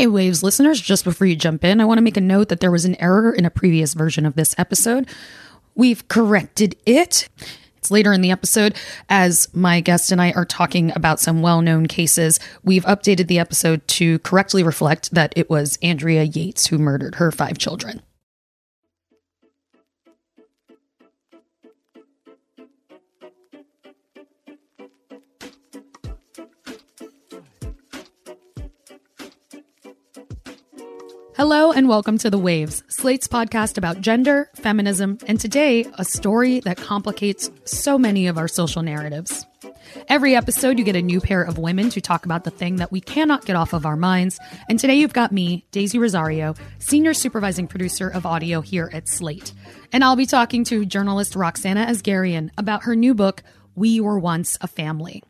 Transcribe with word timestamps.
Hey, 0.00 0.06
Waves 0.06 0.42
listeners, 0.42 0.80
just 0.80 1.04
before 1.04 1.26
you 1.26 1.36
jump 1.36 1.62
in, 1.62 1.78
I 1.78 1.84
want 1.84 1.98
to 1.98 2.02
make 2.02 2.16
a 2.16 2.22
note 2.22 2.48
that 2.48 2.60
there 2.60 2.70
was 2.70 2.86
an 2.86 2.98
error 3.02 3.30
in 3.30 3.44
a 3.44 3.50
previous 3.50 3.92
version 3.92 4.24
of 4.24 4.34
this 4.34 4.54
episode. 4.56 5.06
We've 5.74 6.08
corrected 6.08 6.74
it. 6.86 7.28
It's 7.76 7.90
later 7.90 8.10
in 8.10 8.22
the 8.22 8.30
episode 8.30 8.76
as 9.10 9.50
my 9.52 9.82
guest 9.82 10.10
and 10.10 10.18
I 10.18 10.32
are 10.32 10.46
talking 10.46 10.90
about 10.96 11.20
some 11.20 11.42
well 11.42 11.60
known 11.60 11.84
cases. 11.84 12.40
We've 12.64 12.86
updated 12.86 13.26
the 13.26 13.38
episode 13.38 13.86
to 13.88 14.20
correctly 14.20 14.62
reflect 14.62 15.12
that 15.12 15.34
it 15.36 15.50
was 15.50 15.78
Andrea 15.82 16.22
Yates 16.22 16.68
who 16.68 16.78
murdered 16.78 17.16
her 17.16 17.30
five 17.30 17.58
children. 17.58 18.00
Hello 31.40 31.72
and 31.72 31.88
welcome 31.88 32.18
to 32.18 32.28
The 32.28 32.36
Waves, 32.36 32.82
Slate's 32.88 33.26
podcast 33.26 33.78
about 33.78 34.02
gender, 34.02 34.50
feminism, 34.56 35.16
and 35.26 35.40
today, 35.40 35.86
a 35.94 36.04
story 36.04 36.60
that 36.60 36.76
complicates 36.76 37.50
so 37.64 37.96
many 37.96 38.26
of 38.26 38.36
our 38.36 38.46
social 38.46 38.82
narratives. 38.82 39.46
Every 40.08 40.36
episode, 40.36 40.78
you 40.78 40.84
get 40.84 40.96
a 40.96 41.00
new 41.00 41.18
pair 41.18 41.40
of 41.40 41.56
women 41.56 41.88
to 41.88 42.00
talk 42.02 42.26
about 42.26 42.44
the 42.44 42.50
thing 42.50 42.76
that 42.76 42.92
we 42.92 43.00
cannot 43.00 43.46
get 43.46 43.56
off 43.56 43.72
of 43.72 43.86
our 43.86 43.96
minds. 43.96 44.38
And 44.68 44.78
today, 44.78 44.96
you've 44.96 45.14
got 45.14 45.32
me, 45.32 45.64
Daisy 45.70 45.98
Rosario, 45.98 46.56
senior 46.78 47.14
supervising 47.14 47.68
producer 47.68 48.10
of 48.10 48.26
audio 48.26 48.60
here 48.60 48.90
at 48.92 49.08
Slate. 49.08 49.54
And 49.94 50.04
I'll 50.04 50.16
be 50.16 50.26
talking 50.26 50.62
to 50.64 50.84
journalist 50.84 51.32
Roxanna 51.32 51.86
Asgarian 51.86 52.50
about 52.58 52.82
her 52.82 52.94
new 52.94 53.14
book, 53.14 53.42
We 53.74 53.98
Were 53.98 54.18
Once 54.18 54.58
a 54.60 54.66
Family. 54.66 55.22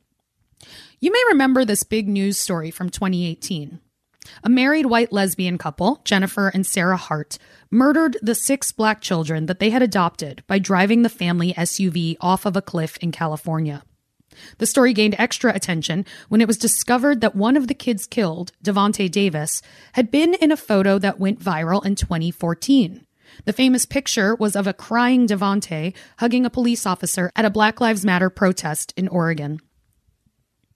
You 0.99 1.13
may 1.13 1.23
remember 1.29 1.65
this 1.65 1.85
big 1.85 2.09
news 2.09 2.37
story 2.37 2.73
from 2.73 2.91
2018 2.91 3.79
a 4.43 4.49
married 4.49 4.87
white 4.87 5.13
lesbian 5.13 5.59
couple, 5.59 6.01
Jennifer 6.05 6.49
and 6.49 6.67
Sarah 6.67 6.97
Hart, 6.97 7.39
murdered 7.71 8.17
the 8.23 8.35
six 8.35 8.73
black 8.73 9.01
children 9.01 9.47
that 9.47 9.59
they 9.59 9.71
had 9.71 9.83
adopted 9.83 10.43
by 10.47 10.59
driving 10.59 11.03
the 11.03 11.09
family 11.09 11.55
SUV 11.55 12.17
off 12.21 12.47
of 12.47 12.57
a 12.57 12.63
cliff 12.63 12.97
in 12.99 13.13
California. 13.13 13.83
The 14.59 14.67
story 14.67 14.93
gained 14.93 15.17
extra 15.19 15.55
attention 15.55 16.05
when 16.29 16.41
it 16.41 16.47
was 16.47 16.57
discovered 16.57 17.21
that 17.21 17.37
one 17.37 17.57
of 17.57 17.69
the 17.69 17.75
kids 17.75 18.07
killed, 18.07 18.53
Devonte 18.63 19.11
Davis, 19.11 19.61
had 19.93 20.11
been 20.11 20.35
in 20.35 20.53
a 20.53 20.57
photo 20.57 20.99
that 20.99 21.21
went 21.21 21.41
viral 21.41 21.85
in 21.85 21.95
2014. 21.95 23.07
The 23.45 23.53
famous 23.53 23.87
picture 23.87 24.35
was 24.35 24.57
of 24.57 24.67
a 24.67 24.73
crying 24.73 25.27
Devonte 25.27 25.95
hugging 26.19 26.45
a 26.45 26.51
police 26.51 26.87
officer 26.87 27.31
at 27.37 27.45
a 27.45 27.51
Black 27.51 27.81
Lives 27.81 28.05
Matter 28.05 28.31
protest 28.31 28.93
in 28.97 29.09
Oregon. 29.09 29.61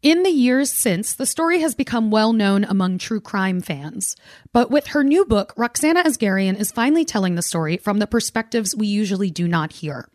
In 0.05 0.23
the 0.23 0.29
years 0.29 0.71
since, 0.71 1.15
the 1.15 1.25
story 1.25 1.61
has 1.61 1.75
become 1.75 2.11
well 2.11 2.35
known 2.35 2.63
among 2.65 2.99
true 2.99 3.23
crime 3.23 3.63
fans. 3.63 4.17
But 4.53 4.71
with 4.71 4.89
her 4.89 5.03
new 5.03 5.25
book, 5.25 5.55
Roxanna 5.57 6.05
Asgarian 6.05 6.61
is 6.61 6.71
finally 6.71 7.07
telling 7.07 7.37
the 7.37 7.43
story 7.43 7.79
from 7.79 8.01
the 8.01 8.07
perspectives 8.07 8.77
we 8.77 8.87
usually 8.87 9.31
do 9.31 9.49
not 9.49 9.73
hear. 9.73 10.11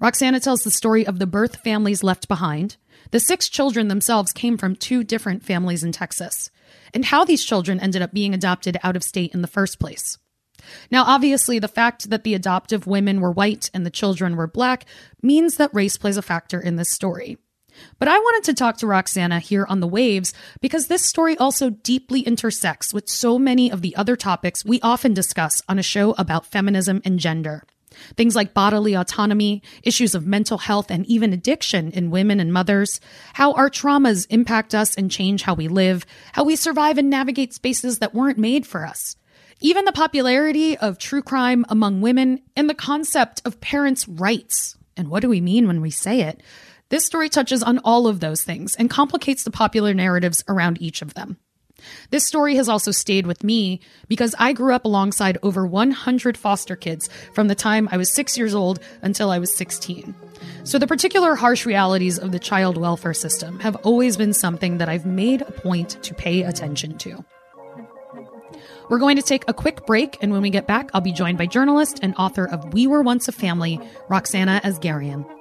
Roxanna 0.00 0.42
tells 0.42 0.64
the 0.64 0.70
story 0.70 1.06
of 1.06 1.18
the 1.18 1.26
birth 1.26 1.56
families 1.56 2.02
left 2.02 2.28
behind. 2.28 2.78
The 3.10 3.20
six 3.20 3.50
children 3.50 3.88
themselves 3.88 4.32
came 4.32 4.56
from 4.56 4.74
two 4.74 5.04
different 5.04 5.44
families 5.44 5.84
in 5.84 5.92
Texas, 5.92 6.50
and 6.94 7.04
how 7.04 7.22
these 7.22 7.44
children 7.44 7.78
ended 7.78 8.00
up 8.00 8.14
being 8.14 8.32
adopted 8.32 8.78
out 8.82 8.96
of 8.96 9.04
state 9.04 9.34
in 9.34 9.42
the 9.42 9.48
first 9.48 9.78
place. 9.78 10.16
Now, 10.90 11.04
obviously, 11.04 11.58
the 11.58 11.68
fact 11.68 12.08
that 12.08 12.24
the 12.24 12.32
adoptive 12.32 12.86
women 12.86 13.20
were 13.20 13.32
white 13.32 13.68
and 13.74 13.84
the 13.84 13.90
children 13.90 14.34
were 14.34 14.46
black 14.46 14.86
means 15.20 15.58
that 15.58 15.74
race 15.74 15.98
plays 15.98 16.16
a 16.16 16.22
factor 16.22 16.58
in 16.58 16.76
this 16.76 16.88
story. 16.88 17.36
But 17.98 18.08
I 18.08 18.18
wanted 18.18 18.44
to 18.44 18.54
talk 18.54 18.76
to 18.78 18.86
Roxanna 18.86 19.40
here 19.40 19.66
on 19.68 19.80
the 19.80 19.86
waves 19.86 20.34
because 20.60 20.86
this 20.86 21.02
story 21.02 21.36
also 21.38 21.70
deeply 21.70 22.20
intersects 22.20 22.92
with 22.92 23.08
so 23.08 23.38
many 23.38 23.70
of 23.70 23.82
the 23.82 23.96
other 23.96 24.16
topics 24.16 24.64
we 24.64 24.80
often 24.80 25.14
discuss 25.14 25.62
on 25.68 25.78
a 25.78 25.82
show 25.82 26.12
about 26.12 26.46
feminism 26.46 27.00
and 27.04 27.18
gender. 27.18 27.64
Things 28.16 28.36
like 28.36 28.54
bodily 28.54 28.94
autonomy, 28.94 29.62
issues 29.82 30.14
of 30.14 30.26
mental 30.26 30.58
health, 30.58 30.90
and 30.90 31.06
even 31.06 31.32
addiction 31.32 31.90
in 31.92 32.10
women 32.10 32.40
and 32.40 32.52
mothers, 32.52 33.00
how 33.34 33.52
our 33.52 33.70
traumas 33.70 34.26
impact 34.30 34.74
us 34.74 34.94
and 34.94 35.10
change 35.10 35.42
how 35.42 35.54
we 35.54 35.68
live, 35.68 36.04
how 36.32 36.44
we 36.44 36.56
survive 36.56 36.98
and 36.98 37.10
navigate 37.10 37.54
spaces 37.54 37.98
that 37.98 38.14
weren't 38.14 38.38
made 38.38 38.66
for 38.66 38.86
us. 38.86 39.16
Even 39.60 39.86
the 39.86 39.92
popularity 39.92 40.76
of 40.76 40.98
true 40.98 41.22
crime 41.22 41.64
among 41.68 42.02
women 42.02 42.42
and 42.54 42.68
the 42.68 42.74
concept 42.74 43.40
of 43.46 43.60
parents' 43.60 44.06
rights. 44.06 44.76
And 44.96 45.08
what 45.08 45.22
do 45.22 45.28
we 45.28 45.40
mean 45.40 45.66
when 45.66 45.80
we 45.80 45.90
say 45.90 46.20
it? 46.20 46.42
This 46.88 47.04
story 47.04 47.28
touches 47.28 47.64
on 47.64 47.78
all 47.78 48.06
of 48.06 48.20
those 48.20 48.44
things 48.44 48.76
and 48.76 48.88
complicates 48.88 49.42
the 49.42 49.50
popular 49.50 49.92
narratives 49.92 50.44
around 50.48 50.80
each 50.80 51.02
of 51.02 51.14
them. 51.14 51.36
This 52.10 52.24
story 52.24 52.54
has 52.54 52.68
also 52.68 52.90
stayed 52.90 53.26
with 53.26 53.44
me 53.44 53.80
because 54.08 54.34
I 54.38 54.52
grew 54.52 54.72
up 54.72 54.84
alongside 54.84 55.36
over 55.42 55.66
100 55.66 56.38
foster 56.38 56.76
kids 56.76 57.08
from 57.34 57.48
the 57.48 57.54
time 57.54 57.88
I 57.90 57.96
was 57.96 58.12
six 58.12 58.38
years 58.38 58.54
old 58.54 58.78
until 59.02 59.30
I 59.30 59.38
was 59.38 59.54
16. 59.56 60.14
So, 60.64 60.78
the 60.78 60.86
particular 60.86 61.34
harsh 61.34 61.66
realities 61.66 62.18
of 62.18 62.32
the 62.32 62.38
child 62.38 62.76
welfare 62.78 63.14
system 63.14 63.60
have 63.60 63.76
always 63.76 64.16
been 64.16 64.32
something 64.32 64.78
that 64.78 64.88
I've 64.88 65.06
made 65.06 65.42
a 65.42 65.52
point 65.52 66.02
to 66.02 66.14
pay 66.14 66.42
attention 66.42 66.98
to. 66.98 67.24
We're 68.88 68.98
going 68.98 69.16
to 69.16 69.22
take 69.22 69.44
a 69.48 69.54
quick 69.54 69.84
break, 69.86 70.18
and 70.22 70.32
when 70.32 70.42
we 70.42 70.50
get 70.50 70.68
back, 70.68 70.90
I'll 70.94 71.00
be 71.00 71.12
joined 71.12 71.38
by 71.38 71.46
journalist 71.46 71.98
and 72.02 72.14
author 72.16 72.46
of 72.46 72.72
We 72.72 72.86
Were 72.86 73.02
Once 73.02 73.26
a 73.26 73.32
Family, 73.32 73.80
Roxanna 74.08 74.62
Asgarian. 74.62 75.35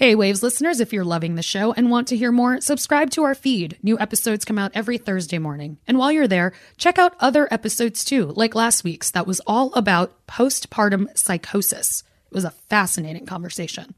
Hey, 0.00 0.14
Waves 0.14 0.42
listeners, 0.42 0.80
if 0.80 0.94
you're 0.94 1.04
loving 1.04 1.34
the 1.34 1.42
show 1.42 1.74
and 1.74 1.90
want 1.90 2.08
to 2.08 2.16
hear 2.16 2.32
more, 2.32 2.58
subscribe 2.62 3.10
to 3.10 3.24
our 3.24 3.34
feed. 3.34 3.76
New 3.82 3.98
episodes 3.98 4.46
come 4.46 4.56
out 4.56 4.72
every 4.72 4.96
Thursday 4.96 5.36
morning. 5.36 5.76
And 5.86 5.98
while 5.98 6.10
you're 6.10 6.26
there, 6.26 6.54
check 6.78 6.98
out 6.98 7.12
other 7.20 7.46
episodes 7.50 8.02
too, 8.02 8.28
like 8.28 8.54
last 8.54 8.82
week's 8.82 9.10
that 9.10 9.26
was 9.26 9.42
all 9.46 9.74
about 9.74 10.26
postpartum 10.26 11.14
psychosis. 11.18 12.02
It 12.30 12.34
was 12.34 12.44
a 12.44 12.50
fascinating 12.50 13.26
conversation. 13.26 13.94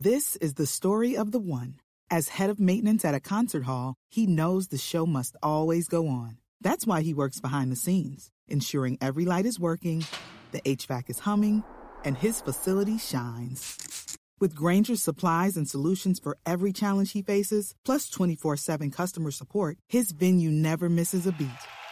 This 0.00 0.34
is 0.34 0.54
the 0.54 0.66
story 0.66 1.16
of 1.16 1.30
the 1.30 1.38
one. 1.38 1.76
As 2.10 2.30
head 2.30 2.50
of 2.50 2.58
maintenance 2.58 3.04
at 3.04 3.14
a 3.14 3.20
concert 3.20 3.62
hall, 3.62 3.94
he 4.10 4.26
knows 4.26 4.66
the 4.66 4.76
show 4.76 5.06
must 5.06 5.36
always 5.40 5.86
go 5.86 6.08
on. 6.08 6.38
That's 6.60 6.84
why 6.84 7.02
he 7.02 7.14
works 7.14 7.38
behind 7.38 7.70
the 7.70 7.76
scenes, 7.76 8.32
ensuring 8.48 8.98
every 9.00 9.24
light 9.24 9.46
is 9.46 9.60
working, 9.60 10.04
the 10.50 10.62
HVAC 10.62 11.10
is 11.10 11.20
humming, 11.20 11.62
and 12.04 12.18
his 12.18 12.40
facility 12.40 12.98
shines. 12.98 14.17
With 14.40 14.54
Grainger's 14.54 15.02
supplies 15.02 15.56
and 15.56 15.68
solutions 15.68 16.20
for 16.20 16.38
every 16.46 16.72
challenge 16.72 17.12
he 17.12 17.22
faces, 17.22 17.74
plus 17.84 18.08
24 18.08 18.56
7 18.56 18.90
customer 18.90 19.30
support, 19.30 19.78
his 19.88 20.12
venue 20.12 20.50
never 20.50 20.88
misses 20.88 21.26
a 21.26 21.32
beat. 21.32 21.48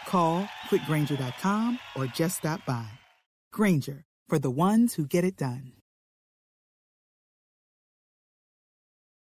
Call 0.07 0.47
click 0.69 0.81
grainger.com 0.85 1.79
or 1.95 2.05
just 2.07 2.37
stop 2.37 2.65
by. 2.65 2.87
Grainger, 3.51 4.05
for 4.29 4.39
the 4.39 4.49
ones 4.49 4.93
who 4.93 5.05
get 5.05 5.25
it 5.25 5.35
done. 5.35 5.73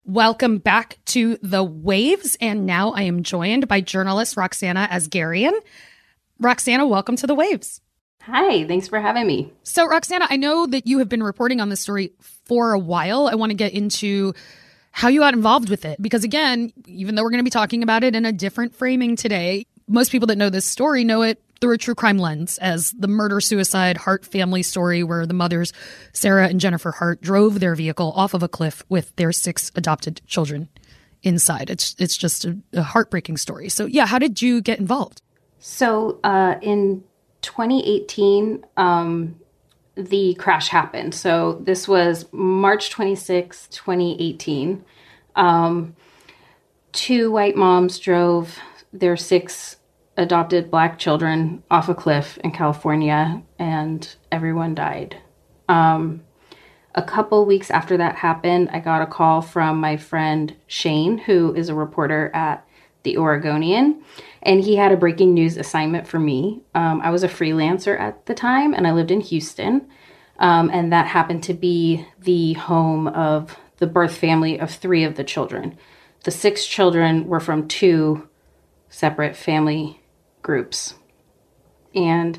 Welcome 0.04 0.56
back 0.56 0.98
to 1.06 1.36
The 1.42 1.62
Waves. 1.62 2.38
And 2.40 2.64
now 2.64 2.92
I 2.92 3.02
am 3.02 3.22
joined 3.24 3.68
by 3.68 3.82
journalist 3.82 4.36
Roxanna 4.36 4.88
Asgarian. 4.88 5.52
Roxanna, 6.40 6.88
welcome 6.88 7.16
to 7.16 7.26
The 7.26 7.34
Waves. 7.34 7.82
Hi, 8.22 8.66
thanks 8.66 8.88
for 8.88 9.00
having 9.00 9.26
me. 9.26 9.52
So, 9.62 9.88
Roxanna, 9.88 10.26
I 10.30 10.36
know 10.36 10.66
that 10.66 10.86
you 10.86 10.98
have 10.98 11.08
been 11.08 11.22
reporting 11.22 11.60
on 11.60 11.68
this 11.68 11.80
story 11.80 12.12
for 12.48 12.72
a 12.72 12.78
while. 12.78 13.28
I 13.28 13.36
want 13.36 13.50
to 13.50 13.56
get 13.56 13.72
into 13.72 14.34
how 14.90 15.08
you 15.08 15.20
got 15.20 15.34
involved 15.34 15.68
with 15.68 15.84
it 15.84 16.02
because, 16.02 16.24
again, 16.24 16.72
even 16.86 17.14
though 17.14 17.22
we're 17.22 17.30
going 17.30 17.38
to 17.38 17.44
be 17.44 17.50
talking 17.50 17.82
about 17.82 18.02
it 18.02 18.16
in 18.16 18.24
a 18.24 18.32
different 18.32 18.74
framing 18.74 19.14
today, 19.14 19.66
most 19.86 20.10
people 20.10 20.26
that 20.26 20.36
know 20.36 20.50
this 20.50 20.64
story 20.64 21.04
know 21.04 21.22
it 21.22 21.40
through 21.60 21.74
a 21.74 21.78
true 21.78 21.94
crime 21.94 22.18
lens 22.18 22.58
as 22.58 22.92
the 22.92 23.08
murder 23.08 23.40
suicide 23.40 23.96
Hart 23.96 24.24
family 24.24 24.62
story 24.62 25.02
where 25.02 25.26
the 25.26 25.34
mothers, 25.34 25.72
Sarah 26.12 26.48
and 26.48 26.60
Jennifer 26.60 26.92
Hart, 26.92 27.20
drove 27.20 27.60
their 27.60 27.74
vehicle 27.74 28.12
off 28.14 28.34
of 28.34 28.42
a 28.42 28.48
cliff 28.48 28.82
with 28.88 29.14
their 29.16 29.32
six 29.32 29.70
adopted 29.74 30.20
children 30.26 30.68
inside. 31.22 31.70
It's 31.70 31.96
it's 31.98 32.16
just 32.16 32.44
a, 32.44 32.58
a 32.72 32.82
heartbreaking 32.82 33.36
story. 33.36 33.68
So 33.68 33.86
yeah, 33.86 34.06
how 34.06 34.18
did 34.18 34.40
you 34.40 34.60
get 34.60 34.78
involved? 34.78 35.22
So 35.58 36.20
uh, 36.22 36.56
in 36.62 37.02
2018, 37.42 38.64
um, 38.76 39.40
the 39.98 40.34
crash 40.34 40.68
happened. 40.68 41.12
So 41.14 41.60
this 41.60 41.88
was 41.88 42.26
March 42.32 42.90
26, 42.90 43.66
2018. 43.68 44.84
Um, 45.34 45.96
two 46.92 47.32
white 47.32 47.56
moms 47.56 47.98
drove 47.98 48.58
their 48.92 49.16
six 49.16 49.76
adopted 50.16 50.70
black 50.70 50.98
children 50.98 51.62
off 51.70 51.88
a 51.88 51.94
cliff 51.94 52.38
in 52.38 52.52
California, 52.52 53.42
and 53.58 54.16
everyone 54.30 54.74
died. 54.74 55.16
Um, 55.68 56.22
a 56.94 57.02
couple 57.02 57.44
weeks 57.44 57.70
after 57.70 57.96
that 57.96 58.16
happened, 58.16 58.70
I 58.72 58.80
got 58.80 59.02
a 59.02 59.06
call 59.06 59.42
from 59.42 59.80
my 59.80 59.96
friend 59.96 60.54
Shane, 60.66 61.18
who 61.18 61.54
is 61.54 61.68
a 61.68 61.74
reporter 61.74 62.30
at 62.34 62.66
The 63.02 63.18
Oregonian 63.18 64.02
and 64.42 64.62
he 64.62 64.76
had 64.76 64.92
a 64.92 64.96
breaking 64.96 65.34
news 65.34 65.56
assignment 65.56 66.06
for 66.06 66.18
me. 66.18 66.62
Um, 66.74 67.00
I 67.02 67.10
was 67.10 67.24
a 67.24 67.28
freelancer 67.28 67.98
at 67.98 68.26
the 68.26 68.34
time, 68.34 68.74
and 68.74 68.86
I 68.86 68.92
lived 68.92 69.10
in 69.10 69.20
Houston, 69.20 69.88
um, 70.38 70.70
and 70.72 70.92
that 70.92 71.06
happened 71.06 71.42
to 71.44 71.54
be 71.54 72.06
the 72.20 72.54
home 72.54 73.08
of 73.08 73.56
the 73.78 73.86
birth 73.86 74.16
family 74.16 74.58
of 74.58 74.70
three 74.70 75.04
of 75.04 75.14
the 75.14 75.24
children. 75.24 75.76
the 76.24 76.30
six 76.30 76.66
children 76.66 77.26
were 77.26 77.40
from 77.40 77.68
two 77.68 78.28
separate 78.88 79.36
family 79.36 80.00
groups. 80.42 80.94
And 81.94 82.38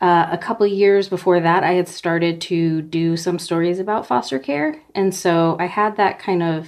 uh, 0.00 0.28
a 0.30 0.38
couple 0.38 0.66
years 0.66 1.08
before 1.08 1.40
that, 1.40 1.64
I 1.64 1.72
had 1.72 1.88
started 1.88 2.40
to 2.42 2.82
do 2.82 3.16
some 3.16 3.38
stories 3.38 3.78
about 3.78 4.06
foster 4.06 4.38
care. 4.38 4.80
And 4.94 5.14
so 5.14 5.56
I 5.58 5.66
had 5.66 5.96
that 5.96 6.18
kind 6.18 6.42
of 6.42 6.66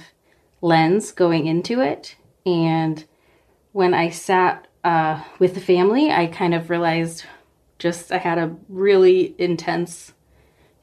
lens 0.61 1.11
going 1.11 1.47
into 1.47 1.81
it. 1.81 2.15
And 2.45 3.05
when 3.71 3.93
I 3.93 4.09
sat 4.09 4.67
uh, 4.83 5.23
with 5.39 5.53
the 5.53 5.61
family, 5.61 6.11
I 6.11 6.27
kind 6.27 6.53
of 6.53 6.69
realized 6.69 7.25
just 7.79 8.11
I 8.11 8.17
had 8.17 8.37
a 8.37 8.55
really 8.69 9.35
intense 9.37 10.13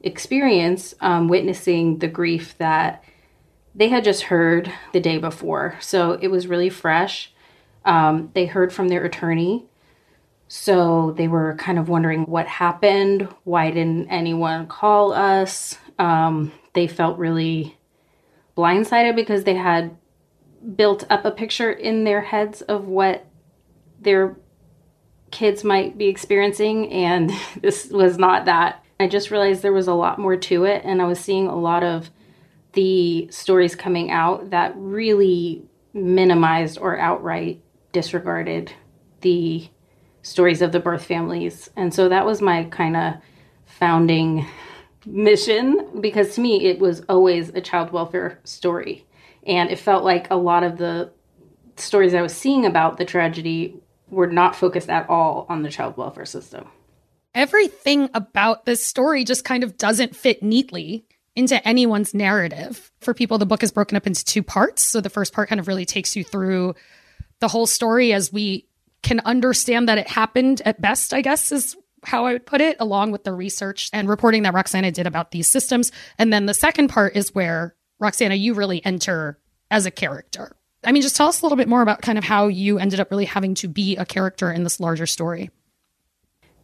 experience 0.01 0.93
um, 1.01 1.27
witnessing 1.27 1.99
the 1.99 2.07
grief 2.07 2.57
that 2.57 3.03
they 3.75 3.89
had 3.89 4.03
just 4.03 4.23
heard 4.23 4.71
the 4.93 4.99
day 4.99 5.17
before. 5.17 5.77
So 5.79 6.13
it 6.13 6.29
was 6.29 6.47
really 6.47 6.69
fresh. 6.69 7.31
Um, 7.85 8.31
they 8.33 8.45
heard 8.45 8.73
from 8.73 8.89
their 8.89 9.05
attorney. 9.05 9.65
So 10.47 11.13
they 11.15 11.27
were 11.27 11.55
kind 11.55 11.77
of 11.77 11.89
wondering 11.89 12.23
what 12.23 12.47
happened. 12.47 13.27
Why 13.43 13.69
didn't 13.69 14.09
anyone 14.09 14.67
call 14.67 15.13
us? 15.13 15.77
Um, 15.99 16.51
they 16.73 16.87
felt 16.87 17.19
really 17.19 17.77
blindsided 18.57 19.15
because 19.15 19.43
they 19.43 19.53
had 19.53 19.95
built 20.75 21.05
up 21.09 21.25
a 21.25 21.31
picture 21.31 21.71
in 21.71 22.03
their 22.03 22.21
heads 22.21 22.61
of 22.61 22.87
what 22.87 23.25
their 23.99 24.37
kids 25.31 25.63
might 25.63 25.97
be 25.97 26.07
experiencing, 26.07 26.91
and 26.91 27.31
this 27.61 27.89
was 27.89 28.17
not 28.17 28.45
that. 28.45 28.83
I 28.99 29.07
just 29.07 29.31
realized 29.31 29.61
there 29.61 29.71
was 29.71 29.87
a 29.87 29.93
lot 29.93 30.19
more 30.19 30.35
to 30.35 30.65
it, 30.65 30.83
and 30.83 31.01
I 31.01 31.05
was 31.05 31.19
seeing 31.19 31.47
a 31.47 31.55
lot 31.55 31.83
of 31.83 32.09
the 32.73 33.29
stories 33.31 33.75
coming 33.75 34.11
out 34.11 34.49
that 34.51 34.73
really 34.75 35.63
minimized 35.93 36.77
or 36.77 36.99
outright 36.99 37.61
disregarded 37.91 38.71
the 39.21 39.67
stories 40.21 40.61
of 40.61 40.71
the 40.71 40.79
birth 40.79 41.03
families. 41.03 41.69
And 41.75 41.93
so 41.93 42.09
that 42.09 42.25
was 42.25 42.41
my 42.41 42.65
kind 42.65 42.95
of 42.95 43.15
founding 43.65 44.45
mission 45.05 46.01
because 46.01 46.35
to 46.35 46.41
me 46.41 46.65
it 46.65 46.79
was 46.79 47.01
always 47.09 47.49
a 47.49 47.61
child 47.61 47.91
welfare 47.91 48.39
story. 48.43 49.05
And 49.45 49.69
it 49.69 49.79
felt 49.79 50.03
like 50.03 50.29
a 50.29 50.35
lot 50.35 50.63
of 50.63 50.77
the 50.77 51.11
stories 51.77 52.13
I 52.13 52.21
was 52.21 52.35
seeing 52.35 52.65
about 52.65 52.97
the 52.97 53.05
tragedy 53.05 53.75
were 54.09 54.27
not 54.27 54.55
focused 54.55 54.89
at 54.89 55.09
all 55.09 55.45
on 55.49 55.61
the 55.61 55.69
child 55.69 55.97
welfare 55.97 56.25
system. 56.25 56.67
Everything 57.35 58.09
about 58.13 58.65
this 58.65 58.85
story 58.85 59.23
just 59.23 59.45
kind 59.45 59.63
of 59.63 59.77
doesn't 59.77 60.15
fit 60.15 60.41
neatly 60.41 61.05
into 61.35 61.65
anyone's 61.67 62.13
narrative. 62.13 62.91
For 62.99 63.13
people, 63.13 63.37
the 63.37 63.45
book 63.45 63.63
is 63.63 63.71
broken 63.71 63.95
up 63.95 64.07
into 64.07 64.25
two 64.25 64.43
parts. 64.43 64.81
So 64.81 64.99
the 64.99 65.09
first 65.09 65.31
part 65.31 65.47
kind 65.47 65.59
of 65.59 65.67
really 65.67 65.85
takes 65.85 66.15
you 66.15 66.23
through 66.23 66.75
the 67.39 67.47
whole 67.47 67.67
story 67.67 68.11
as 68.11 68.33
we 68.33 68.67
can 69.03 69.21
understand 69.21 69.87
that 69.87 69.97
it 69.97 70.09
happened 70.09 70.61
at 70.65 70.81
best, 70.81 71.13
I 71.13 71.21
guess, 71.21 71.51
is 71.51 71.77
how 72.03 72.25
I 72.25 72.33
would 72.33 72.45
put 72.45 72.61
it, 72.61 72.77
along 72.79 73.11
with 73.11 73.23
the 73.23 73.33
research 73.33 73.89
and 73.93 74.09
reporting 74.09 74.43
that 74.43 74.53
Roxanna 74.53 74.91
did 74.91 75.07
about 75.07 75.31
these 75.31 75.47
systems. 75.47 75.91
And 76.17 76.33
then 76.33 76.45
the 76.45 76.53
second 76.53 76.89
part 76.89 77.15
is 77.15 77.33
where, 77.33 77.75
Roxanna, 78.01 78.39
you 78.39 78.53
really 78.53 78.83
enter 78.85 79.39
as 79.69 79.85
a 79.85 79.91
character. 79.91 80.55
I 80.83 80.91
mean, 80.91 81.01
just 81.01 81.15
tell 81.15 81.27
us 81.27 81.41
a 81.41 81.45
little 81.45 81.57
bit 81.57 81.67
more 81.67 81.81
about 81.81 82.01
kind 82.01 82.17
of 82.17 82.23
how 82.23 82.47
you 82.47 82.79
ended 82.79 82.99
up 82.99 83.11
really 83.11 83.25
having 83.25 83.53
to 83.55 83.67
be 83.67 83.97
a 83.97 84.05
character 84.05 84.51
in 84.51 84.63
this 84.63 84.79
larger 84.79 85.05
story. 85.05 85.51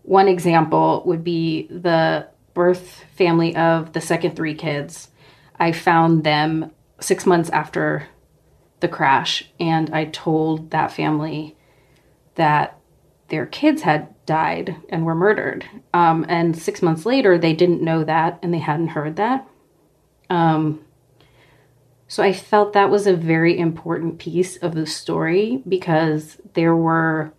One 0.04 0.28
example 0.28 1.04
would 1.06 1.24
be 1.24 1.68
the 1.68 2.28
birth 2.54 3.04
family 3.16 3.56
of 3.56 3.94
the 3.94 4.02
second 4.02 4.36
three 4.36 4.56
kids. 4.56 5.10
I 5.60 5.72
found 5.72 6.24
them 6.24 6.72
six 7.00 7.26
months 7.26 7.50
after 7.50 8.08
the 8.80 8.88
crash, 8.88 9.50
and 9.60 9.94
I 9.94 10.06
told 10.06 10.72
that 10.72 10.92
family 10.92 11.58
that 12.36 12.78
their 13.30 13.46
kids 13.46 13.82
had 13.82 14.14
died 14.26 14.76
and 14.90 15.06
were 15.06 15.16
murdered. 15.16 15.66
Um, 15.94 16.26
and 16.30 16.58
six 16.58 16.82
months 16.82 17.06
later, 17.06 17.38
they 17.38 17.54
didn't 17.54 17.82
know 17.82 18.04
that 18.04 18.40
and 18.42 18.54
they 18.54 18.60
hadn't 18.60 18.90
heard 18.90 19.16
that. 19.16 19.48
Um, 20.30 20.85
so 22.08 22.22
I 22.24 22.34
felt 22.34 22.74
that 22.74 22.92
was 22.92 23.08
a 23.08 23.16
very 23.16 23.58
important 23.58 24.20
piece 24.20 24.58
of 24.58 24.76
the 24.76 24.86
story 24.86 25.64
because 25.68 26.38
there 26.54 26.76
were 26.76 27.34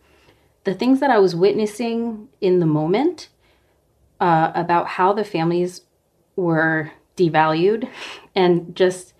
the 0.65 0.75
things 0.75 1.01
that 1.01 1.11
I 1.11 1.19
was 1.19 1.37
witnessing 1.37 2.29
in 2.41 2.59
the 2.59 2.67
moment 2.67 3.29
uh, 4.21 4.51
about 4.55 4.89
how 4.89 5.13
the 5.13 5.25
families 5.25 5.83
were 6.35 6.91
devalued 7.17 7.89
and 8.35 8.75
just 8.75 9.15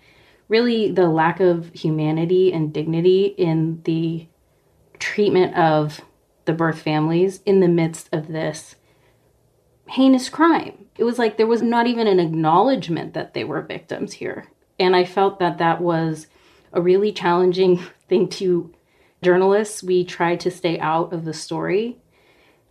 really 0.49 0.91
the 0.91 1.07
lack 1.07 1.39
of 1.39 1.71
humanity 1.73 2.51
and 2.51 2.73
dignity 2.73 3.25
in 3.25 3.81
the 3.83 4.27
treatment 4.99 5.55
of 5.55 6.01
the 6.45 6.53
birth 6.53 6.81
families 6.81 7.41
in 7.45 7.59
the 7.59 7.67
midst 7.67 8.09
of 8.11 8.27
this 8.27 8.75
heinous 9.89 10.29
crime. 10.29 10.85
It 10.97 11.03
was 11.03 11.19
like 11.19 11.37
there 11.37 11.47
was 11.47 11.61
not 11.61 11.87
even 11.87 12.07
an 12.07 12.19
acknowledgement 12.19 13.13
that 13.13 13.33
they 13.33 13.43
were 13.43 13.61
victims 13.61 14.13
here. 14.13 14.47
And 14.79 14.95
I 14.95 15.05
felt 15.05 15.39
that 15.39 15.57
that 15.57 15.81
was 15.81 16.27
a 16.73 16.81
really 16.81 17.11
challenging 17.11 17.77
thing 18.09 18.29
to 18.29 18.73
journalists. 19.23 19.83
We 19.83 20.03
tried 20.03 20.39
to 20.41 20.51
stay 20.51 20.79
out 20.79 21.13
of 21.13 21.25
the 21.25 21.33
story. 21.33 21.97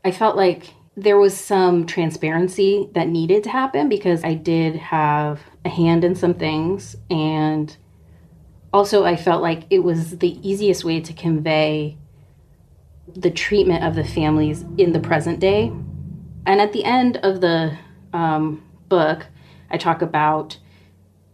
I 0.05 0.11
felt 0.11 0.37
like 0.37 0.75
there 0.97 1.19
was 1.19 1.37
some 1.37 1.87
transparency 1.87 2.89
that 2.95 3.09
needed 3.09 3.45
to 3.45 3.51
happen 3.51 3.89
because 3.89 4.25
I 4.25 4.35
did 4.35 4.77
have 4.77 5.41
a 5.65 5.69
hand 5.69 6.05
in 6.05 6.15
some 6.15 6.35
things. 6.35 6.97
And 7.11 7.77
also, 8.73 9.05
I 9.05 9.17
felt 9.17 9.43
like 9.43 9.65
it 9.69 9.81
was 9.81 10.19
the 10.19 10.49
easiest 10.49 10.85
way 10.85 11.01
to 11.01 11.13
convey 11.13 11.99
the 13.15 13.31
treatment 13.31 13.85
of 13.85 13.95
the 13.95 14.05
families 14.05 14.65
in 14.79 14.93
the 14.93 15.01
present 15.01 15.41
day. 15.41 15.73
And 16.47 16.61
at 16.61 16.73
the 16.73 16.85
end 16.85 17.19
of 17.19 17.41
the 17.41 17.77
um, 18.13 18.63
book, 18.89 19.27
I 19.71 19.77
talk 19.77 20.03
about 20.03 20.59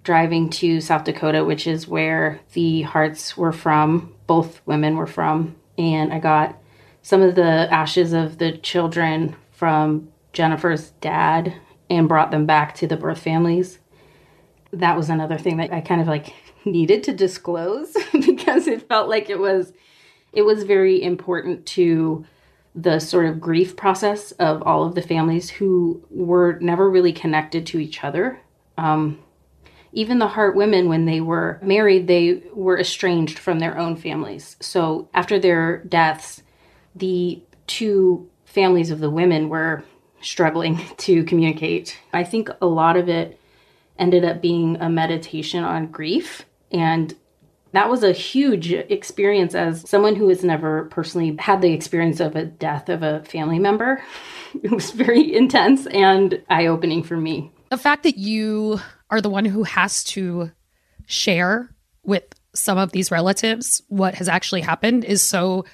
driving 0.04 0.50
to 0.50 0.81
South 0.81 1.04
Dakota, 1.04 1.44
which 1.44 1.66
is 1.66 1.87
where 1.87 2.40
the 2.54 2.82
Harts 2.82 3.37
were 3.37 3.52
from, 3.52 4.14
both 4.26 4.60
women 4.66 4.96
were 4.96 5.06
from. 5.06 5.54
And 5.78 6.12
I 6.12 6.19
got 6.19 6.58
some 7.02 7.22
of 7.22 7.34
the 7.34 7.69
ashes 7.72 8.12
of 8.12 8.38
the 8.38 8.52
children 8.58 9.37
from 9.50 10.08
Jennifer's 10.32 10.90
dad 11.00 11.54
and 11.90 12.08
brought 12.08 12.31
them 12.31 12.46
back 12.46 12.75
to 12.76 12.87
the 12.87 12.96
birth 12.96 13.20
families. 13.20 13.78
That 14.72 14.96
was 14.96 15.10
another 15.10 15.38
thing 15.38 15.58
that 15.58 15.72
I 15.72 15.81
kind 15.81 16.00
of 16.00 16.06
like 16.06 16.34
needed 16.64 17.04
to 17.04 17.12
disclose 17.12 17.96
because 18.12 18.66
it 18.66 18.88
felt 18.88 19.08
like 19.08 19.28
it 19.31 19.38
was 19.38 19.72
it 20.32 20.42
was 20.42 20.62
very 20.62 21.02
important 21.02 21.66
to 21.66 22.25
the 22.75 22.99
sort 22.99 23.26
of 23.26 23.38
grief 23.38 23.76
process 23.76 24.32
of 24.32 24.62
all 24.62 24.85
of 24.85 24.94
the 24.94 25.02
families 25.02 25.50
who 25.50 26.02
were 26.09 26.59
never 26.61 26.88
really 26.88 27.12
connected 27.12 27.66
to 27.66 27.78
each 27.78 28.02
other. 28.02 28.40
Um, 28.78 29.18
even 29.92 30.18
the 30.18 30.28
Hart 30.28 30.56
women, 30.56 30.88
when 30.88 31.04
they 31.04 31.20
were 31.20 31.58
married, 31.62 32.06
they 32.06 32.42
were 32.52 32.78
estranged 32.78 33.38
from 33.38 33.58
their 33.58 33.78
own 33.78 33.96
families. 33.96 34.56
So 34.61 35.08
after 35.12 35.38
their 35.38 35.78
deaths, 35.84 36.42
the 36.94 37.42
two 37.66 38.28
families 38.44 38.90
of 38.90 39.00
the 39.00 39.11
women 39.11 39.49
were 39.49 39.84
struggling 40.20 40.80
to 40.99 41.25
communicate. 41.25 41.99
I 42.12 42.25
think 42.25 42.49
a 42.61 42.66
lot 42.66 42.96
of 42.96 43.08
it 43.08 43.38
ended 43.99 44.25
up 44.25 44.40
being 44.40 44.76
a 44.80 44.88
meditation 44.88 45.62
on 45.62 45.88
grief 45.88 46.44
and 46.70 47.14
that 47.72 47.88
was 47.88 48.02
a 48.02 48.12
huge 48.12 48.72
experience 48.72 49.54
as 49.54 49.88
someone 49.88 50.14
who 50.14 50.28
has 50.28 50.44
never 50.44 50.84
personally 50.87 51.34
had 51.38 51.62
the 51.62 51.72
experience 51.72 52.20
of 52.20 52.37
a 52.37 52.44
death 52.44 52.88
of 52.88 53.02
a 53.02 53.25
family 53.25 53.58
member. 53.58 54.02
It 54.62 54.70
was 54.70 54.90
very 54.90 55.34
intense 55.34 55.87
and 55.87 56.42
eye 56.50 56.66
opening 56.66 57.02
for 57.02 57.16
me. 57.16 57.50
The 57.70 57.78
fact 57.78 58.02
that 58.02 58.18
you 58.18 58.80
are 59.12 59.21
the 59.21 59.31
one 59.31 59.45
who 59.45 59.62
has 59.62 60.02
to 60.02 60.50
share 61.07 61.71
with 62.02 62.25
some 62.54 62.78
of 62.78 62.92
these 62.92 63.11
relatives 63.11 63.83
what 63.88 64.14
has 64.16 64.28
actually 64.28 64.62
happened 64.62 65.04
is 65.04 65.23
so 65.23 65.64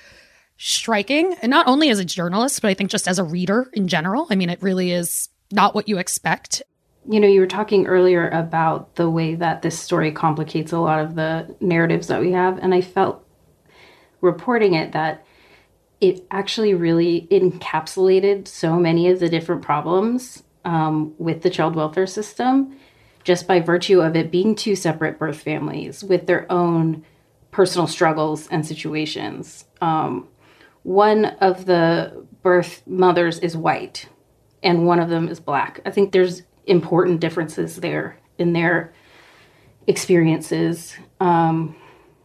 striking. 0.56 1.34
And 1.40 1.50
not 1.50 1.68
only 1.68 1.88
as 1.88 1.98
a 1.98 2.04
journalist, 2.04 2.60
but 2.60 2.68
I 2.68 2.74
think 2.74 2.90
just 2.90 3.08
as 3.08 3.18
a 3.18 3.24
reader 3.24 3.70
in 3.72 3.88
general. 3.88 4.26
I 4.28 4.34
mean, 4.34 4.50
it 4.50 4.62
really 4.62 4.90
is 4.90 5.28
not 5.52 5.74
what 5.74 5.88
you 5.88 5.98
expect 5.98 6.62
you 7.10 7.20
know, 7.20 7.28
you 7.28 7.40
were 7.40 7.46
talking 7.46 7.86
earlier 7.86 8.28
about 8.28 8.96
the 8.96 9.08
way 9.08 9.34
that 9.34 9.62
this 9.62 9.78
story 9.78 10.12
complicates 10.12 10.72
a 10.72 10.78
lot 10.78 11.00
of 11.00 11.14
the 11.14 11.56
narratives 11.58 12.08
that 12.08 12.20
we 12.20 12.32
have. 12.32 12.58
And 12.58 12.74
I 12.74 12.82
felt 12.82 13.26
reporting 14.20 14.74
it 14.74 14.92
that 14.92 15.24
it 16.02 16.26
actually 16.30 16.74
really 16.74 17.26
encapsulated 17.30 18.46
so 18.46 18.78
many 18.78 19.08
of 19.08 19.20
the 19.20 19.30
different 19.30 19.62
problems 19.62 20.42
um, 20.66 21.14
with 21.16 21.40
the 21.42 21.48
child 21.48 21.76
welfare 21.76 22.06
system 22.06 22.76
just 23.28 23.46
by 23.46 23.60
virtue 23.60 24.00
of 24.00 24.16
it 24.16 24.30
being 24.30 24.54
two 24.54 24.74
separate 24.74 25.18
birth 25.18 25.38
families 25.38 26.02
with 26.02 26.26
their 26.26 26.50
own 26.50 27.04
personal 27.50 27.86
struggles 27.86 28.48
and 28.48 28.66
situations. 28.66 29.66
Um, 29.82 30.28
one 30.82 31.26
of 31.26 31.66
the 31.66 32.24
birth 32.42 32.82
mothers 32.86 33.38
is 33.40 33.54
white 33.54 34.08
and 34.62 34.86
one 34.86 34.98
of 34.98 35.10
them 35.10 35.28
is 35.28 35.40
black. 35.40 35.82
I 35.84 35.90
think 35.90 36.12
there's 36.12 36.40
important 36.64 37.20
differences 37.20 37.76
there 37.76 38.18
in 38.38 38.54
their 38.54 38.94
experiences. 39.86 40.96
Um, 41.20 41.76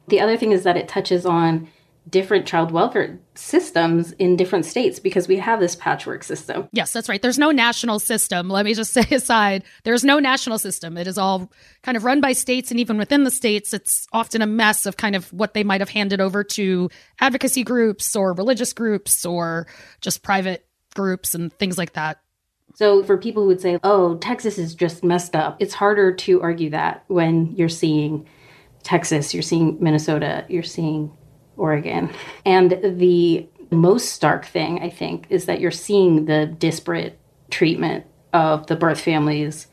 The 0.07 0.21
other 0.21 0.37
thing 0.37 0.53
is 0.53 0.63
that 0.63 0.77
it 0.77 0.87
touches 0.87 1.25
on 1.25 1.67
different 2.09 2.45
child 2.45 2.71
welfare 2.71 3.17
systems 3.35 4.11
in 4.13 4.35
different 4.35 4.65
states 4.65 4.99
because 4.99 5.27
we 5.27 5.37
have 5.37 5.59
this 5.59 5.75
patchwork 5.75 6.23
system. 6.23 6.67
Yes, 6.71 6.91
that's 6.91 7.07
right. 7.07 7.21
There's 7.21 7.39
no 7.39 7.51
national 7.51 7.99
system. 7.99 8.49
Let 8.49 8.65
me 8.65 8.73
just 8.73 8.91
say 8.93 9.07
aside, 9.15 9.63
there's 9.83 10.03
no 10.03 10.19
national 10.19 10.59
system. 10.59 10.97
It 10.97 11.07
is 11.07 11.17
all 11.17 11.51
kind 11.81 11.95
of 11.95 12.03
run 12.03 12.21
by 12.21 12.33
states 12.33 12.71
and 12.71 12.79
even 12.79 12.97
within 12.97 13.23
the 13.23 13.31
states 13.31 13.73
it's 13.73 14.05
often 14.11 14.41
a 14.41 14.47
mess 14.47 14.85
of 14.85 14.97
kind 14.97 15.15
of 15.15 15.31
what 15.31 15.53
they 15.53 15.63
might 15.63 15.81
have 15.81 15.89
handed 15.89 16.19
over 16.19 16.43
to 16.43 16.89
advocacy 17.19 17.63
groups 17.63 18.15
or 18.15 18.33
religious 18.33 18.73
groups 18.73 19.25
or 19.25 19.67
just 20.01 20.23
private 20.23 20.67
groups 20.95 21.33
and 21.33 21.51
things 21.53 21.77
like 21.77 21.93
that. 21.93 22.19
So 22.75 23.03
for 23.03 23.17
people 23.17 23.43
who 23.43 23.49
would 23.49 23.61
say, 23.61 23.77
"Oh, 23.83 24.15
Texas 24.17 24.57
is 24.57 24.73
just 24.73 25.03
messed 25.03 25.35
up." 25.35 25.57
It's 25.59 25.75
harder 25.75 26.11
to 26.11 26.41
argue 26.41 26.71
that 26.71 27.03
when 27.07 27.55
you're 27.55 27.69
seeing 27.69 28.27
Texas, 28.81 29.33
you're 29.33 29.43
seeing 29.43 29.77
Minnesota, 29.79 30.45
you're 30.49 30.63
seeing 30.63 31.11
Oregon. 31.57 32.09
And 32.45 32.79
the 32.83 33.47
most 33.71 34.09
stark 34.09 34.45
thing, 34.45 34.79
I 34.81 34.89
think, 34.89 35.27
is 35.29 35.45
that 35.45 35.59
you're 35.59 35.71
seeing 35.71 36.25
the 36.25 36.45
disparate 36.45 37.19
treatment 37.49 38.05
of 38.31 38.67
the 38.67 38.75
birth 38.75 38.99
families 38.99 39.67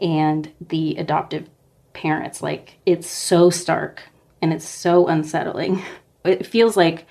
and 0.00 0.50
the 0.60 0.96
adoptive 0.96 1.48
parents. 1.92 2.42
Like, 2.42 2.78
it's 2.86 3.08
so 3.08 3.50
stark 3.50 4.02
and 4.40 4.52
it's 4.52 4.68
so 4.68 5.06
unsettling. 5.06 5.82
It 6.24 6.46
feels 6.46 6.76
like 6.76 7.06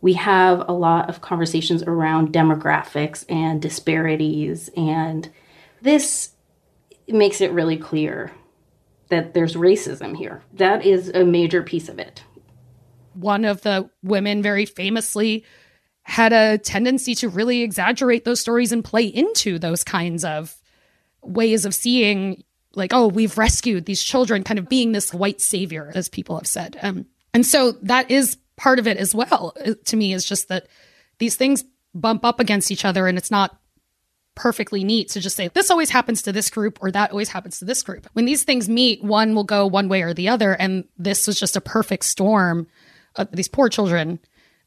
we 0.00 0.14
have 0.14 0.68
a 0.68 0.72
lot 0.72 1.08
of 1.08 1.20
conversations 1.20 1.82
around 1.82 2.32
demographics 2.32 3.24
and 3.28 3.60
disparities, 3.60 4.70
and 4.76 5.30
this 5.82 6.30
makes 7.06 7.40
it 7.40 7.52
really 7.52 7.76
clear 7.76 8.32
that 9.08 9.34
there's 9.34 9.56
racism 9.56 10.16
here. 10.16 10.42
That 10.54 10.86
is 10.86 11.10
a 11.10 11.24
major 11.24 11.62
piece 11.62 11.88
of 11.88 11.98
it 11.98 12.22
one 13.20 13.44
of 13.44 13.62
the 13.62 13.88
women 14.02 14.42
very 14.42 14.66
famously 14.66 15.44
had 16.02 16.32
a 16.32 16.58
tendency 16.58 17.14
to 17.14 17.28
really 17.28 17.62
exaggerate 17.62 18.24
those 18.24 18.40
stories 18.40 18.72
and 18.72 18.84
play 18.84 19.04
into 19.04 19.58
those 19.58 19.84
kinds 19.84 20.24
of 20.24 20.56
ways 21.22 21.64
of 21.64 21.74
seeing 21.74 22.42
like 22.74 22.92
oh 22.92 23.08
we've 23.08 23.36
rescued 23.36 23.84
these 23.86 24.02
children 24.02 24.42
kind 24.42 24.58
of 24.58 24.68
being 24.68 24.92
this 24.92 25.12
white 25.12 25.40
savior 25.40 25.92
as 25.94 26.08
people 26.08 26.36
have 26.36 26.46
said. 26.46 26.78
Um, 26.82 27.06
and 27.32 27.44
so 27.44 27.72
that 27.82 28.10
is 28.10 28.36
part 28.56 28.78
of 28.78 28.86
it 28.86 28.96
as 28.96 29.14
well 29.14 29.54
uh, 29.64 29.74
to 29.86 29.96
me 29.96 30.12
is 30.12 30.24
just 30.24 30.48
that 30.48 30.66
these 31.18 31.36
things 31.36 31.64
bump 31.94 32.24
up 32.24 32.40
against 32.40 32.70
each 32.70 32.84
other 32.84 33.06
and 33.06 33.18
it's 33.18 33.30
not 33.30 33.58
perfectly 34.34 34.84
neat 34.84 35.08
to 35.10 35.20
just 35.20 35.36
say 35.36 35.48
this 35.48 35.70
always 35.70 35.90
happens 35.90 36.22
to 36.22 36.32
this 36.32 36.50
group 36.50 36.78
or 36.80 36.90
that 36.90 37.10
always 37.10 37.28
happens 37.28 37.58
to 37.58 37.64
this 37.64 37.82
group. 37.82 38.08
When 38.14 38.24
these 38.24 38.44
things 38.44 38.68
meet 38.68 39.02
one 39.02 39.34
will 39.34 39.44
go 39.44 39.66
one 39.66 39.88
way 39.88 40.02
or 40.02 40.14
the 40.14 40.28
other 40.28 40.54
and 40.54 40.84
this 40.96 41.26
was 41.26 41.38
just 41.38 41.56
a 41.56 41.60
perfect 41.60 42.04
storm 42.04 42.66
uh, 43.16 43.26
these 43.32 43.48
poor 43.48 43.68
children 43.68 44.18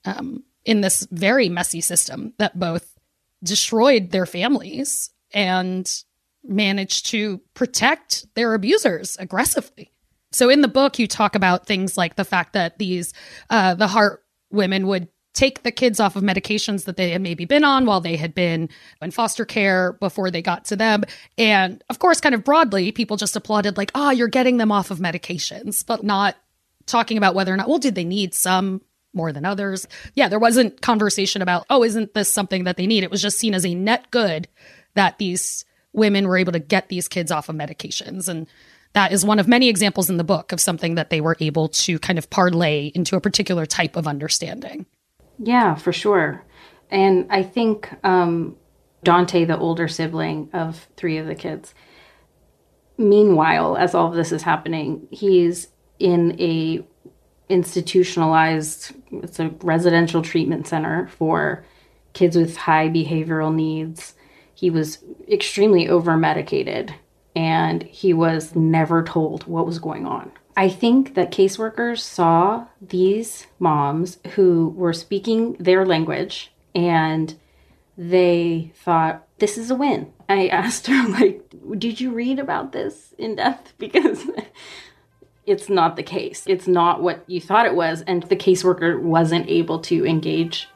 um, 0.06 0.44
in 0.66 0.82
this 0.82 1.08
very 1.12 1.50
messy 1.50 1.82
system 1.82 2.34
that 2.38 2.60
both 2.60 2.98
destroyed 3.44 4.12
their 4.12 4.26
families 4.26 5.12
and 5.34 6.04
managed 6.44 7.08
to 7.08 7.42
protect 7.54 8.26
their 8.36 8.54
abusers 8.54 9.18
aggressively. 9.20 9.92
So 10.32 10.50
in 10.50 10.62
the 10.62 10.68
book, 10.68 11.00
you 11.00 11.08
talk 11.08 11.36
about 11.36 11.68
things 11.68 11.98
like 11.98 12.16
the 12.16 12.26
fact 12.26 12.54
that 12.54 12.78
these 12.80 13.14
uh, 13.50 13.76
the 13.76 13.88
Hart 13.88 14.24
women 14.52 14.88
would 14.88 15.08
take 15.34 15.64
the 15.64 15.72
kids 15.72 16.00
off 16.00 16.16
of 16.16 16.24
medications 16.24 16.86
that 16.86 16.96
they 16.96 17.10
had 17.10 17.22
maybe 17.22 17.46
been 17.46 17.64
on 17.64 17.86
while 17.86 18.02
they 18.02 18.16
had 18.16 18.36
been 18.36 18.70
in 19.02 19.12
foster 19.12 19.46
care 19.46 19.94
before 19.94 20.30
they 20.30 20.42
got 20.42 20.66
to 20.66 20.76
them. 20.76 21.04
And 21.38 21.84
of 21.90 22.00
course, 22.00 22.22
kind 22.22 22.36
of 22.36 22.44
broadly, 22.44 22.92
people 22.92 23.18
just 23.18 23.36
applauded, 23.36 23.78
like, 23.78 23.92
oh, 23.96 24.12
you're 24.12 24.28
getting 24.28 24.58
them 24.58 24.72
off 24.72 24.92
of 24.92 25.00
medications, 25.00 25.86
but 25.86 26.04
not 26.04 26.36
talking 26.86 27.18
about 27.18 27.36
whether 27.36 27.54
or 27.54 27.58
not, 27.58 27.68
well, 27.68 27.80
did 27.80 27.96
they 27.96 28.04
need 28.04 28.34
some 28.34 28.82
more 29.14 29.32
than 29.32 29.46
others? 29.46 29.88
Yeah, 30.16 30.28
there 30.28 30.40
wasn't 30.40 30.82
conversation 30.82 31.42
about, 31.42 31.66
oh, 31.70 31.84
isn't 31.84 32.14
this 32.14 32.30
something 32.30 32.64
that 32.64 32.78
they 32.78 32.88
need? 32.88 33.04
It 33.04 33.12
was 33.12 33.22
just 33.22 33.38
seen 33.38 33.54
as 33.54 33.66
a 33.66 33.76
net 33.76 34.10
good 34.12 34.48
that 34.96 35.18
these 35.18 35.66
women 35.94 36.28
were 36.28 36.38
able 36.38 36.52
to 36.52 36.60
get 36.60 36.90
these 36.90 37.08
kids 37.08 37.32
off 37.32 37.50
of 37.50 37.56
medications. 37.56 38.28
And 38.28 38.48
that 38.94 39.12
is 39.12 39.26
one 39.26 39.40
of 39.40 39.48
many 39.48 39.70
examples 39.70 40.10
in 40.10 40.18
the 40.18 40.24
book 40.24 40.52
of 40.52 40.60
something 40.60 40.96
that 40.96 41.10
they 41.10 41.22
were 41.22 41.38
able 41.40 41.70
to 41.70 42.00
kind 42.00 42.18
of 42.18 42.30
parlay 42.30 42.92
into 42.94 43.16
a 43.16 43.22
particular 43.22 43.66
type 43.66 43.96
of 43.96 44.08
understanding. 44.08 44.86
Yeah, 45.40 45.76
for 45.76 45.94
sure. 45.94 46.44
And 46.90 47.28
I 47.30 47.44
think 47.44 47.90
um, 48.04 48.56
Dontay, 49.04 49.48
the 49.48 49.58
older 49.58 49.88
sibling 49.88 50.50
of 50.54 50.88
three 50.96 51.18
of 51.18 51.26
the 51.26 51.36
kids, 51.36 51.74
meanwhile, 52.98 53.76
as 53.78 53.96
all 53.96 54.10
of 54.10 54.16
this 54.16 54.32
is 54.32 54.44
happening, 54.44 55.08
he's 55.12 55.68
in 56.00 56.40
a 56.40 56.84
institutionalized 57.50 58.94
it's 59.12 59.40
a 59.40 59.50
residential 59.62 60.22
treatment 60.22 60.68
center 60.68 61.08
for 61.08 61.64
kids 62.14 62.36
with 62.36 62.58
high 62.58 62.90
behavioral 62.90 63.54
needs. 63.54 64.14
He 64.56 64.70
was 64.70 65.00
extremely 65.30 65.88
over 65.88 66.16
medicated 66.16 66.94
and 67.36 67.84
he 67.84 68.14
was 68.14 68.56
never 68.56 69.04
told 69.04 69.46
what 69.46 69.66
was 69.66 69.80
going 69.80 70.06
on. 70.06 70.32
I 70.56 70.70
think 70.70 71.16
that 71.16 71.32
caseworkers 71.32 72.00
saw 72.00 72.68
these 72.80 73.48
moms 73.60 74.20
who 74.36 74.70
were 74.76 74.94
speaking 74.94 75.54
their 75.54 75.86
language 75.86 76.52
and 76.76 77.36
they 77.98 78.72
thought 78.76 79.28
this 79.40 79.58
is 79.58 79.72
a 79.72 79.76
win. 79.76 80.12
I 80.30 80.48
asked 80.50 80.88
her 80.88 81.08
like 81.10 81.42
did 81.78 82.00
you 82.00 82.12
read 82.12 82.40
about 82.40 82.72
this 82.72 83.14
in 83.18 83.36
depth? 83.36 83.74
Because 83.78 84.26
it's 85.46 85.70
not 85.70 85.96
the 85.96 86.04
case. 86.04 86.44
It's 86.48 86.68
not 86.68 87.02
what 87.02 87.24
you 87.28 87.42
thought 87.42 87.66
it 87.66 87.76
was. 87.76 88.02
And 88.04 88.24
the 88.24 88.36
caseworker 88.36 89.02
wasn't 89.02 89.50
able 89.50 89.80
to 89.80 90.06
engage 90.06 90.70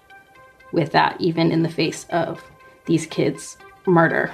with 0.72 0.92
that, 0.92 1.20
even 1.20 1.52
in 1.52 1.64
the 1.64 1.70
face 1.70 2.06
of 2.10 2.44
these 2.86 3.06
kids' 3.06 3.58
murder. 3.86 4.32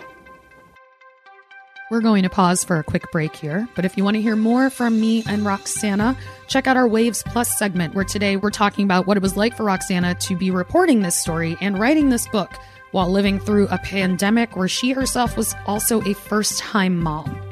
We're 1.92 2.02
going 2.02 2.24
to 2.24 2.30
pause 2.30 2.64
for 2.64 2.80
a 2.80 2.84
quick 2.84 3.12
break 3.12 3.36
here, 3.36 3.68
but 3.76 3.86
if 3.86 3.98
you 3.98 4.04
want 4.04 4.16
to 4.16 4.22
hear 4.22 4.36
more 4.36 4.72
from 4.72 5.00
me 5.00 5.24
and 5.28 5.44
Roxanna, 5.44 6.18
check 6.48 6.66
out 6.66 6.76
our 6.78 6.88
Waves 6.88 7.22
Plus 7.22 7.56
segment, 7.56 7.94
where 7.94 8.06
today 8.06 8.36
we're 8.36 8.50
talking 8.50 8.86
about 8.86 9.06
what 9.06 9.16
it 9.16 9.22
was 9.22 9.38
like 9.38 9.56
for 9.56 9.66
Roxanna 9.66 10.18
to 10.22 10.36
be 10.36 10.50
reporting 10.50 11.02
this 11.02 11.16
story 11.16 11.56
and 11.62 11.78
writing 11.78 12.10
this 12.10 12.28
book 12.30 12.52
while 12.94 13.12
living 13.12 13.40
through 13.40 13.68
a 13.68 13.78
pandemic 13.78 14.56
where 14.56 14.68
she 14.68 14.92
herself 14.92 15.38
was 15.38 15.54
also 15.68 16.02
a 16.02 16.14
first 16.14 16.58
time 16.58 16.98
mom. 16.98 17.43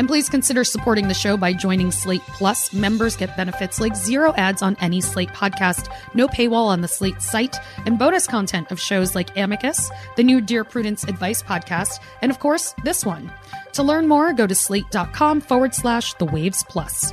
And 0.00 0.08
please 0.08 0.30
consider 0.30 0.64
supporting 0.64 1.08
the 1.08 1.14
show 1.14 1.36
by 1.36 1.52
joining 1.52 1.90
Slate 1.90 2.22
Plus. 2.22 2.72
Members 2.72 3.16
get 3.16 3.36
benefits 3.36 3.82
like 3.82 3.94
zero 3.94 4.32
ads 4.38 4.62
on 4.62 4.74
any 4.80 5.02
Slate 5.02 5.28
podcast, 5.28 5.94
no 6.14 6.26
paywall 6.26 6.68
on 6.68 6.80
the 6.80 6.88
Slate 6.88 7.20
site, 7.20 7.54
and 7.84 7.98
bonus 7.98 8.26
content 8.26 8.70
of 8.70 8.80
shows 8.80 9.14
like 9.14 9.36
Amicus, 9.36 9.90
the 10.16 10.22
new 10.22 10.40
Dear 10.40 10.64
Prudence 10.64 11.04
Advice 11.04 11.42
podcast, 11.42 12.00
and 12.22 12.30
of 12.30 12.38
course, 12.38 12.74
this 12.82 13.04
one. 13.04 13.30
To 13.74 13.82
learn 13.82 14.08
more, 14.08 14.32
go 14.32 14.46
to 14.46 14.54
slate.com 14.54 15.42
forward 15.42 15.74
slash 15.74 16.14
the 16.14 16.24
waves 16.24 16.64
plus. 16.66 17.12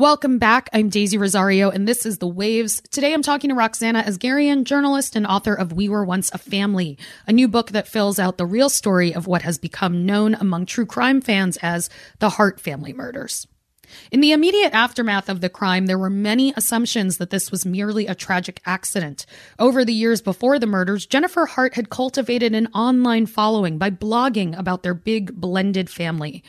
Welcome 0.00 0.38
back. 0.38 0.70
I'm 0.72 0.88
Daisy 0.88 1.18
Rosario, 1.18 1.68
and 1.68 1.86
this 1.86 2.06
is 2.06 2.16
The 2.16 2.26
Waves. 2.26 2.80
Today 2.90 3.12
I'm 3.12 3.20
talking 3.20 3.50
to 3.50 3.54
Roxanna 3.54 4.02
Asgarian, 4.02 4.64
journalist 4.64 5.14
and 5.14 5.26
author 5.26 5.52
of 5.52 5.74
We 5.74 5.90
Were 5.90 6.06
Once 6.06 6.30
a 6.32 6.38
Family, 6.38 6.96
a 7.26 7.34
new 7.34 7.46
book 7.48 7.72
that 7.72 7.86
fills 7.86 8.18
out 8.18 8.38
the 8.38 8.46
real 8.46 8.70
story 8.70 9.14
of 9.14 9.26
what 9.26 9.42
has 9.42 9.58
become 9.58 10.06
known 10.06 10.32
among 10.34 10.64
true 10.64 10.86
crime 10.86 11.20
fans 11.20 11.58
as 11.58 11.90
the 12.18 12.30
Hart 12.30 12.58
family 12.58 12.94
murders. 12.94 13.46
In 14.10 14.22
the 14.22 14.32
immediate 14.32 14.72
aftermath 14.72 15.28
of 15.28 15.42
the 15.42 15.50
crime, 15.50 15.84
there 15.84 15.98
were 15.98 16.08
many 16.08 16.54
assumptions 16.56 17.18
that 17.18 17.28
this 17.28 17.50
was 17.50 17.66
merely 17.66 18.06
a 18.06 18.14
tragic 18.14 18.62
accident. 18.64 19.26
Over 19.58 19.84
the 19.84 19.92
years 19.92 20.22
before 20.22 20.58
the 20.58 20.66
murders, 20.66 21.04
Jennifer 21.04 21.44
Hart 21.44 21.74
had 21.74 21.90
cultivated 21.90 22.54
an 22.54 22.68
online 22.68 23.26
following 23.26 23.76
by 23.76 23.90
blogging 23.90 24.58
about 24.58 24.82
their 24.82 24.94
big 24.94 25.38
blended 25.38 25.90
family. 25.90 26.42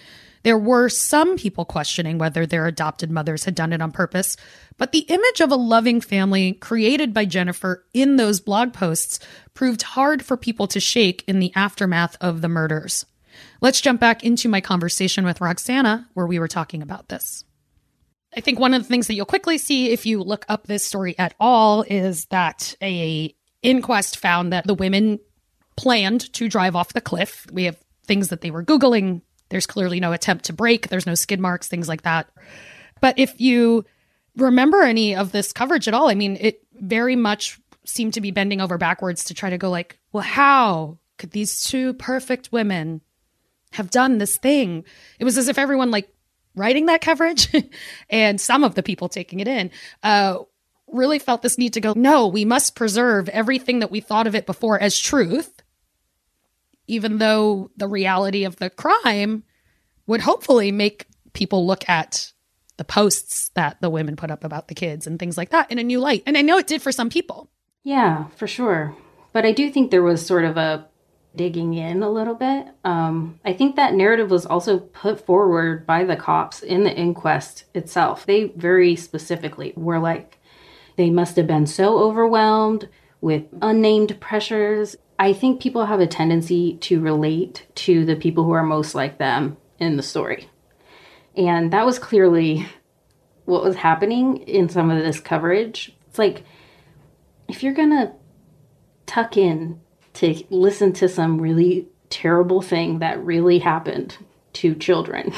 There 0.43 0.57
were 0.57 0.89
some 0.89 1.38
people 1.38 1.65
questioning 1.65 2.17
whether 2.17 2.45
their 2.45 2.65
adopted 2.65 3.12
mothers 3.12 3.45
had 3.45 3.55
done 3.55 3.74
it 3.74 3.81
on 3.81 3.91
purpose, 3.91 4.38
but 4.77 4.91
the 4.91 5.05
image 5.07 5.39
of 5.39 5.51
a 5.51 5.55
loving 5.55 6.01
family 6.01 6.53
created 6.53 7.13
by 7.13 7.25
Jennifer 7.25 7.86
in 7.93 8.15
those 8.15 8.39
blog 8.39 8.74
posts 8.74 9.19
proved 9.53 9.83
hard 9.83 10.25
for 10.25 10.38
people 10.38 10.67
to 10.67 10.79
shake 10.79 11.24
in 11.27 11.39
the 11.39 11.51
aftermath 11.55 12.17
of 12.21 12.41
the 12.41 12.50
murders. 12.50 13.05
Let's 13.62 13.81
jump 13.81 14.00
back 14.00 14.24
into 14.24 14.50
my 14.50 14.62
conversation 14.62 15.25
with 15.25 15.39
Roxanna, 15.39 16.07
where 16.13 16.27
we 16.27 16.39
were 16.39 16.48
talking 16.48 16.81
about 16.81 17.10
this. 17.10 17.45
I 18.36 18.41
think 18.41 18.60
one 18.60 18.74
of 18.74 18.81
the 18.81 18.88
things 18.88 19.07
that 19.07 19.13
you'll 19.13 19.25
quickly 19.25 19.57
see 19.57 19.91
if 19.91 20.05
you 20.05 20.24
look 20.24 20.45
up 20.48 20.65
this 20.65 20.86
story 20.86 21.17
at 21.19 21.36
all 21.39 21.83
is 21.83 22.25
that 22.25 22.75
a 22.81 23.36
inquest 23.62 24.17
found 24.17 24.53
that 24.53 24.65
the 24.65 24.74
women 24.74 25.19
planned 25.75 26.33
to 26.33 26.50
drive 26.50 26.75
off 26.75 26.93
the 26.93 27.01
cliff. 27.01 27.45
We 27.51 27.65
have 27.65 27.77
things 28.05 28.29
that 28.29 28.41
they 28.41 28.51
were 28.51 28.63
googling 28.63 29.21
there's 29.51 29.67
clearly 29.67 30.00
no 30.00 30.13
attempt 30.13 30.46
to 30.46 30.53
brake, 30.53 30.88
there's 30.88 31.05
no 31.05 31.13
skid 31.13 31.39
marks, 31.39 31.67
things 31.67 31.88
like 31.88 32.01
that. 32.01 32.29
But 33.01 33.20
if 33.20 33.39
you 33.39 33.86
remember 34.38 34.81
any 34.81 35.15
of 35.15 35.31
this 35.31 35.51
coverage 35.53 35.88
at 35.88 35.93
all, 35.93 36.10
I 36.10 36.15
mean, 36.15 36.38
it 36.39 36.63
very 36.74 37.15
much 37.15 37.60
seemed 37.86 38.13
to 38.13 38.22
be 38.22 38.31
bending 38.31 38.62
over 38.62 38.77
backwards 38.77 39.25
to 39.25 39.34
try 39.34 39.50
to 39.50 39.58
go 39.58 39.70
like, 39.70 40.00
well, 40.12 40.24
how 40.24 40.98
could 41.17 41.31
these 41.31 41.63
two 41.63 41.93
perfect 41.93 42.51
women 42.51 43.01
have 43.74 43.91
done 43.91 44.17
this 44.17 44.38
thing? 44.38 44.86
It 45.20 45.25
was 45.25 45.38
as 45.38 45.48
if 45.48 45.58
everyone 45.58 45.91
like 45.91 46.10
writing 46.55 46.86
that 46.88 47.01
coverage 47.01 47.50
and 48.10 48.39
some 48.39 48.63
of 48.63 48.75
the 48.75 48.84
people 48.84 49.10
taking 49.10 49.39
it 49.39 49.48
in 49.48 49.72
uh, 50.03 50.38
really 50.88 51.20
felt 51.20 51.41
this 51.41 51.58
need 51.58 51.74
to 51.74 51.81
go, 51.81 51.93
no, 51.96 52.27
we 52.27 52.46
must 52.46 52.75
preserve 52.75 53.27
everything 53.29 53.79
that 53.79 53.91
we 53.91 54.00
thought 54.00 54.27
of 54.27 54.36
it 54.36 54.46
before 54.46 54.79
as 54.79 54.98
truth 54.98 55.62
even 56.88 57.17
though 57.17 57.71
the 57.77 57.88
reality 57.88 58.43
of 58.43 58.57
the 58.57 58.69
crime 58.69 59.43
would 60.07 60.21
hopefully 60.21 60.71
make 60.71 61.07
people 61.33 61.65
look 61.65 61.88
at 61.88 62.31
the 62.77 62.83
posts 62.83 63.50
that 63.50 63.79
the 63.81 63.89
women 63.89 64.15
put 64.15 64.31
up 64.31 64.43
about 64.43 64.67
the 64.67 64.75
kids 64.75 65.05
and 65.05 65.19
things 65.19 65.38
like 65.38 65.51
that 65.51 65.71
in 65.71 65.77
a 65.77 65.83
new 65.83 66.00
light. 66.00 66.23
And 66.25 66.38
I 66.38 66.41
know 66.41 66.57
it 66.57 66.67
did 66.67 66.81
for 66.81 66.91
some 66.91 67.09
people. 67.09 67.50
Yeah, 67.83 68.25
for 68.35 68.47
sure. 68.47 68.95
But 69.33 69.45
I 69.45 69.51
do 69.51 69.69
think 69.71 69.91
there 69.91 70.03
was 70.03 70.25
sort 70.25 70.45
of 70.45 70.57
a 70.57 70.88
digging 71.35 71.73
in 71.73 72.03
a 72.03 72.09
little 72.09 72.35
bit. 72.35 72.67
Um, 72.83 73.39
I 73.45 73.53
think 73.53 73.75
that 73.75 73.93
narrative 73.93 74.29
was 74.29 74.45
also 74.45 74.79
put 74.79 75.25
forward 75.25 75.85
by 75.85 76.03
the 76.03 76.15
cops 76.15 76.61
in 76.61 76.83
the 76.83 76.93
inquest 76.93 77.65
itself. 77.73 78.25
They 78.25 78.45
very 78.55 78.95
specifically 78.95 79.73
were 79.75 80.00
like, 80.00 80.39
they 80.97 81.09
must 81.09 81.38
have 81.38 81.47
been 81.47 81.67
so 81.67 82.00
overwhelmed 82.00 82.89
with 83.21 83.43
unnamed 83.61 84.19
pressures 84.19 84.95
I 85.22 85.34
think 85.34 85.62
people 85.62 85.86
have 85.86 86.00
a 86.00 86.08
tendency 86.08 86.78
to 86.78 87.00
relate 87.00 87.68
to 87.75 88.06
the 88.06 88.16
people 88.16 88.44
who 88.44 88.54
are 88.54 88.63
most 88.63 88.96
like 88.96 89.20
them 89.20 89.56
in 89.78 89.96
the 89.96 90.01
story. 90.01 90.50
And 91.38 91.72
that 91.74 91.86
was 91.86 92.00
clearly 92.00 92.66
what 93.46 93.63
was 93.63 93.75
happening 93.75 94.38
in 94.38 94.68
some 94.68 94.90
of 94.90 94.98
this 94.98 95.20
coverage. 95.20 95.96
It's 96.08 96.18
like 96.18 96.44
if 97.48 97.62
you're 97.62 97.75
going 97.75 97.92
to 97.92 98.13
tuck 99.06 99.38
in 99.38 99.80
to 100.16 100.44
listen 100.50 100.92
to 100.94 101.08
some 101.08 101.40
really 101.40 101.88
terrible 102.10 102.63
thing 102.63 102.98
that 102.98 103.24
really 103.24 103.60
happened 103.60 104.18
to 104.54 104.74
children. 104.74 105.34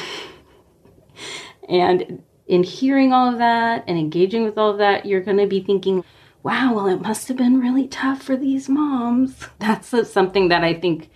and 1.68 2.22
in 2.46 2.62
hearing 2.62 3.12
all 3.12 3.30
of 3.30 3.36
that 3.36 3.84
and 3.86 3.98
engaging 3.98 4.44
with 4.44 4.56
all 4.56 4.70
of 4.70 4.78
that, 4.78 5.04
you're 5.04 5.20
going 5.20 5.36
to 5.36 5.46
be 5.46 5.62
thinking, 5.62 6.02
wow, 6.44 6.74
well, 6.74 6.86
it 6.86 7.00
must 7.00 7.26
have 7.28 7.38
been 7.38 7.58
really 7.58 7.88
tough 7.88 8.22
for 8.22 8.36
these 8.36 8.68
moms. 8.68 9.48
That's 9.58 9.92
something 10.12 10.48
that 10.48 10.62
I 10.62 10.74
think 10.74 11.10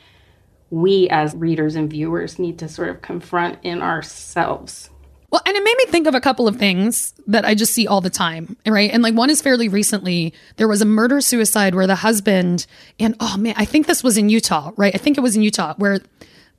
we 0.71 1.09
as 1.11 1.35
readers 1.37 1.77
and 1.77 1.89
viewers 1.89 2.39
need 2.39 2.59
to 2.59 2.69
sort 2.69 2.89
of 2.89 3.03
confront 3.03 3.59
in 3.63 3.81
ourselves. 3.81 4.91
Well, 5.31 5.43
and 5.45 5.55
it 5.55 5.63
made 5.63 5.77
me 5.77 5.85
think 5.87 6.07
of 6.07 6.15
a 6.15 6.23
couple 6.23 6.49
of 6.49 6.57
things 6.57 7.13
that 7.27 7.45
I 7.45 7.55
just 7.55 7.75
see 7.75 7.87
all 7.87 8.01
the 8.01 8.09
time, 8.09 8.57
right? 8.67 8.91
And 8.91 9.03
like 9.03 9.15
one 9.15 9.29
is 9.29 9.43
fairly 9.43 9.69
recently, 9.69 10.33
there 10.57 10.67
was 10.67 10.81
a 10.81 10.87
murder 10.87 11.21
suicide 11.21 11.75
where 11.75 11.87
the 11.87 11.97
husband, 11.97 12.67
and 12.99 13.15
oh 13.21 13.37
man, 13.37 13.55
I 13.59 13.67
think 13.67 13.87
this 13.87 14.03
was 14.03 14.17
in 14.17 14.31
Utah, 14.31 14.73
right? 14.77 14.95
I 14.95 14.99
think 14.99 15.19
it 15.19 15.21
was 15.21 15.37
in 15.37 15.43
Utah 15.43 15.75
where 15.77 16.01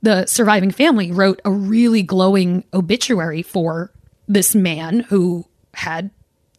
the 0.02 0.26
surviving 0.26 0.70
family 0.70 1.10
wrote 1.10 1.40
a 1.44 1.50
really 1.50 2.04
glowing 2.04 2.62
obituary 2.72 3.42
for 3.42 3.92
this 4.28 4.54
man 4.54 5.00
who 5.00 5.46
had 5.74 6.12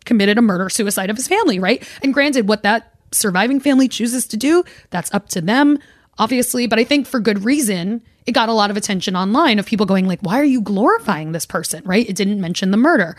committed 0.06 0.38
a 0.38 0.42
murder 0.42 0.70
suicide 0.70 1.10
of 1.10 1.18
his 1.18 1.28
family, 1.28 1.60
right? 1.60 1.88
And 2.04 2.14
granted, 2.14 2.48
what 2.48 2.64
that 2.64 2.94
surviving 3.12 3.60
family 3.60 3.88
chooses 3.88 4.26
to 4.28 4.38
do, 4.38 4.64
that's 4.90 5.14
up 5.14 5.30
to 5.30 5.42
them, 5.42 5.78
obviously. 6.18 6.68
But 6.68 6.80
I 6.80 6.84
think 6.84 7.08
for 7.08 7.20
good 7.20 7.44
reason, 7.44 8.02
it 8.26 8.32
got 8.34 8.50
a 8.50 8.54
lot 8.54 8.72
of 8.72 8.78
attention 8.78 9.16
online 9.16 9.60
of 9.60 9.66
people 9.66 9.86
going 9.86 10.08
like, 10.08 10.22
why 10.22 10.40
are 10.40 10.46
you 10.46 10.62
glorifying 10.62 11.32
this 11.32 11.46
person, 11.46 11.84
right? 11.86 12.08
It 12.08 12.16
didn't 12.16 12.42
mention 12.42 12.72
the 12.72 12.78
murder. 12.78 13.18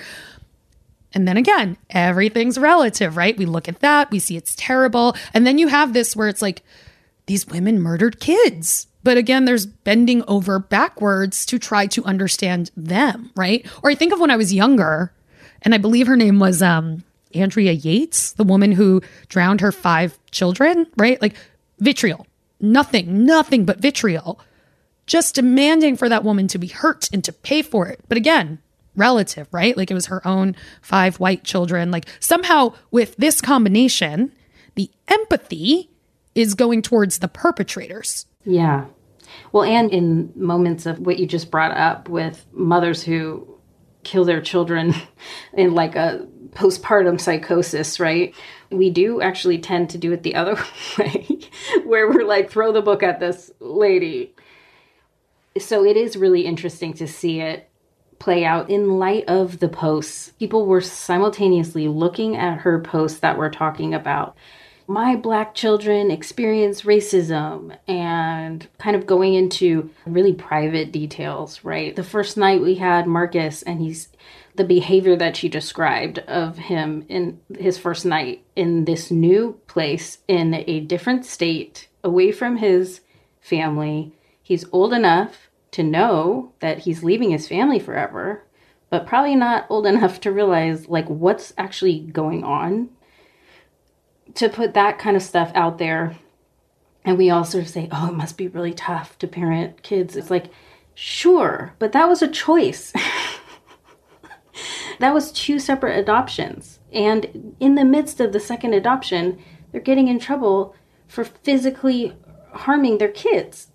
And 1.14 1.28
then 1.28 1.36
again, 1.36 1.76
everything's 1.90 2.58
relative, 2.58 3.16
right? 3.16 3.36
We 3.36 3.44
look 3.44 3.68
at 3.68 3.80
that, 3.80 4.10
we 4.10 4.18
see 4.18 4.36
it's 4.36 4.54
terrible. 4.56 5.14
And 5.34 5.46
then 5.46 5.58
you 5.58 5.68
have 5.68 5.92
this 5.92 6.16
where 6.16 6.28
it's 6.28 6.42
like, 6.42 6.62
these 7.26 7.46
women 7.46 7.80
murdered 7.80 8.18
kids. 8.18 8.86
But 9.04 9.16
again, 9.16 9.44
there's 9.44 9.66
bending 9.66 10.24
over 10.28 10.58
backwards 10.58 11.44
to 11.46 11.58
try 11.58 11.86
to 11.88 12.04
understand 12.04 12.70
them, 12.76 13.30
right? 13.36 13.66
Or 13.82 13.90
I 13.90 13.94
think 13.94 14.12
of 14.12 14.20
when 14.20 14.30
I 14.30 14.36
was 14.36 14.54
younger, 14.54 15.12
and 15.62 15.74
I 15.74 15.78
believe 15.78 16.06
her 16.06 16.16
name 16.16 16.38
was 16.38 16.62
um, 16.62 17.04
Andrea 17.34 17.72
Yates, 17.72 18.32
the 18.32 18.44
woman 18.44 18.72
who 18.72 19.02
drowned 19.28 19.60
her 19.60 19.72
five 19.72 20.18
children, 20.30 20.86
right? 20.96 21.20
Like 21.20 21.34
vitriol, 21.78 22.26
nothing, 22.60 23.24
nothing 23.24 23.64
but 23.64 23.80
vitriol, 23.80 24.40
just 25.06 25.34
demanding 25.34 25.96
for 25.96 26.08
that 26.08 26.24
woman 26.24 26.48
to 26.48 26.58
be 26.58 26.68
hurt 26.68 27.08
and 27.12 27.24
to 27.24 27.32
pay 27.32 27.62
for 27.62 27.88
it. 27.88 28.00
But 28.08 28.18
again, 28.18 28.58
relative, 28.96 29.48
right? 29.52 29.76
Like 29.76 29.90
it 29.90 29.94
was 29.94 30.06
her 30.06 30.26
own 30.26 30.54
five 30.80 31.18
white 31.18 31.44
children. 31.44 31.90
Like 31.90 32.06
somehow 32.20 32.74
with 32.90 33.16
this 33.16 33.40
combination, 33.40 34.32
the 34.74 34.90
empathy 35.08 35.90
is 36.34 36.54
going 36.54 36.82
towards 36.82 37.18
the 37.18 37.28
perpetrators. 37.28 38.26
Yeah. 38.44 38.86
Well, 39.52 39.64
and 39.64 39.90
in 39.90 40.32
moments 40.34 40.86
of 40.86 40.98
what 41.00 41.18
you 41.18 41.26
just 41.26 41.50
brought 41.50 41.76
up 41.76 42.08
with 42.08 42.44
mothers 42.52 43.02
who 43.02 43.46
kill 44.04 44.24
their 44.24 44.40
children 44.40 44.94
in 45.52 45.74
like 45.74 45.96
a 45.96 46.26
postpartum 46.50 47.20
psychosis, 47.20 47.98
right? 47.98 48.34
We 48.70 48.90
do 48.90 49.20
actually 49.20 49.58
tend 49.58 49.90
to 49.90 49.98
do 49.98 50.12
it 50.12 50.22
the 50.22 50.34
other 50.36 50.56
way, 50.98 51.38
where 51.84 52.08
we're 52.08 52.26
like, 52.26 52.50
throw 52.50 52.72
the 52.72 52.82
book 52.82 53.02
at 53.02 53.20
this 53.20 53.50
lady. 53.60 54.34
So 55.58 55.84
it 55.84 55.96
is 55.96 56.16
really 56.16 56.46
interesting 56.46 56.94
to 56.94 57.06
see 57.06 57.40
it 57.40 57.68
play 58.18 58.44
out 58.44 58.70
in 58.70 58.98
light 58.98 59.24
of 59.26 59.58
the 59.58 59.68
posts. 59.68 60.30
People 60.38 60.64
were 60.64 60.80
simultaneously 60.80 61.88
looking 61.88 62.36
at 62.36 62.58
her 62.58 62.80
posts 62.80 63.18
that 63.18 63.36
we're 63.36 63.50
talking 63.50 63.94
about 63.94 64.36
my 64.86 65.16
black 65.16 65.54
children 65.54 66.10
experience 66.10 66.82
racism 66.82 67.76
and 67.86 68.66
kind 68.78 68.96
of 68.96 69.06
going 69.06 69.34
into 69.34 69.90
really 70.06 70.32
private 70.32 70.92
details, 70.92 71.64
right? 71.64 71.94
The 71.96 72.04
first 72.04 72.36
night 72.36 72.60
we 72.60 72.74
had 72.76 73.06
Markis 73.06 73.62
and 73.66 73.80
he's 73.80 74.08
the 74.54 74.64
behavior 74.64 75.16
that 75.16 75.36
she 75.36 75.48
described 75.48 76.18
of 76.20 76.58
him 76.58 77.04
in 77.08 77.40
his 77.58 77.78
first 77.78 78.04
night 78.04 78.44
in 78.54 78.84
this 78.84 79.10
new 79.10 79.58
place 79.66 80.18
in 80.28 80.54
a 80.66 80.80
different 80.80 81.24
state 81.24 81.88
away 82.04 82.32
from 82.32 82.56
his 82.56 83.00
family. 83.40 84.12
He's 84.42 84.66
old 84.72 84.92
enough 84.92 85.48
to 85.70 85.82
know 85.82 86.52
that 86.60 86.80
he's 86.80 87.02
leaving 87.02 87.30
his 87.30 87.48
family 87.48 87.78
forever, 87.78 88.44
but 88.90 89.06
probably 89.06 89.34
not 89.34 89.66
old 89.70 89.86
enough 89.86 90.20
to 90.20 90.32
realize 90.32 90.88
like 90.88 91.08
what's 91.08 91.54
actually 91.56 92.00
going 92.00 92.44
on 92.44 92.90
to 94.34 94.48
put 94.48 94.74
that 94.74 94.98
kind 94.98 95.16
of 95.16 95.22
stuff 95.22 95.50
out 95.54 95.78
there 95.78 96.16
and 97.04 97.18
we 97.18 97.30
all 97.30 97.44
sort 97.44 97.64
of 97.64 97.70
say, 97.70 97.88
oh, 97.90 98.08
it 98.08 98.14
must 98.14 98.36
be 98.36 98.48
really 98.48 98.72
tough 98.72 99.18
to 99.18 99.26
parent 99.26 99.82
kids. 99.82 100.16
It's 100.16 100.30
like, 100.30 100.46
sure, 100.94 101.74
but 101.78 101.92
that 101.92 102.08
was 102.08 102.22
a 102.22 102.28
choice. 102.28 102.92
that 105.00 105.12
was 105.12 105.32
two 105.32 105.58
separate 105.58 105.98
adoptions. 105.98 106.78
And 106.92 107.56
in 107.58 107.74
the 107.74 107.84
midst 107.84 108.20
of 108.20 108.32
the 108.32 108.40
second 108.40 108.74
adoption, 108.74 109.42
they're 109.70 109.80
getting 109.80 110.08
in 110.08 110.18
trouble 110.18 110.74
for 111.08 111.24
physically 111.24 112.14
harming 112.52 112.98
their 112.98 113.10
kids. 113.10 113.68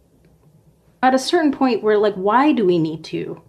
At 1.04 1.14
a 1.14 1.20
certain 1.20 1.52
point, 1.52 1.84
we're 1.84 1.98
like, 1.98 2.16
why 2.16 2.54
do 2.54 2.66
we 2.66 2.80
need 2.80 3.04
to 3.06 3.42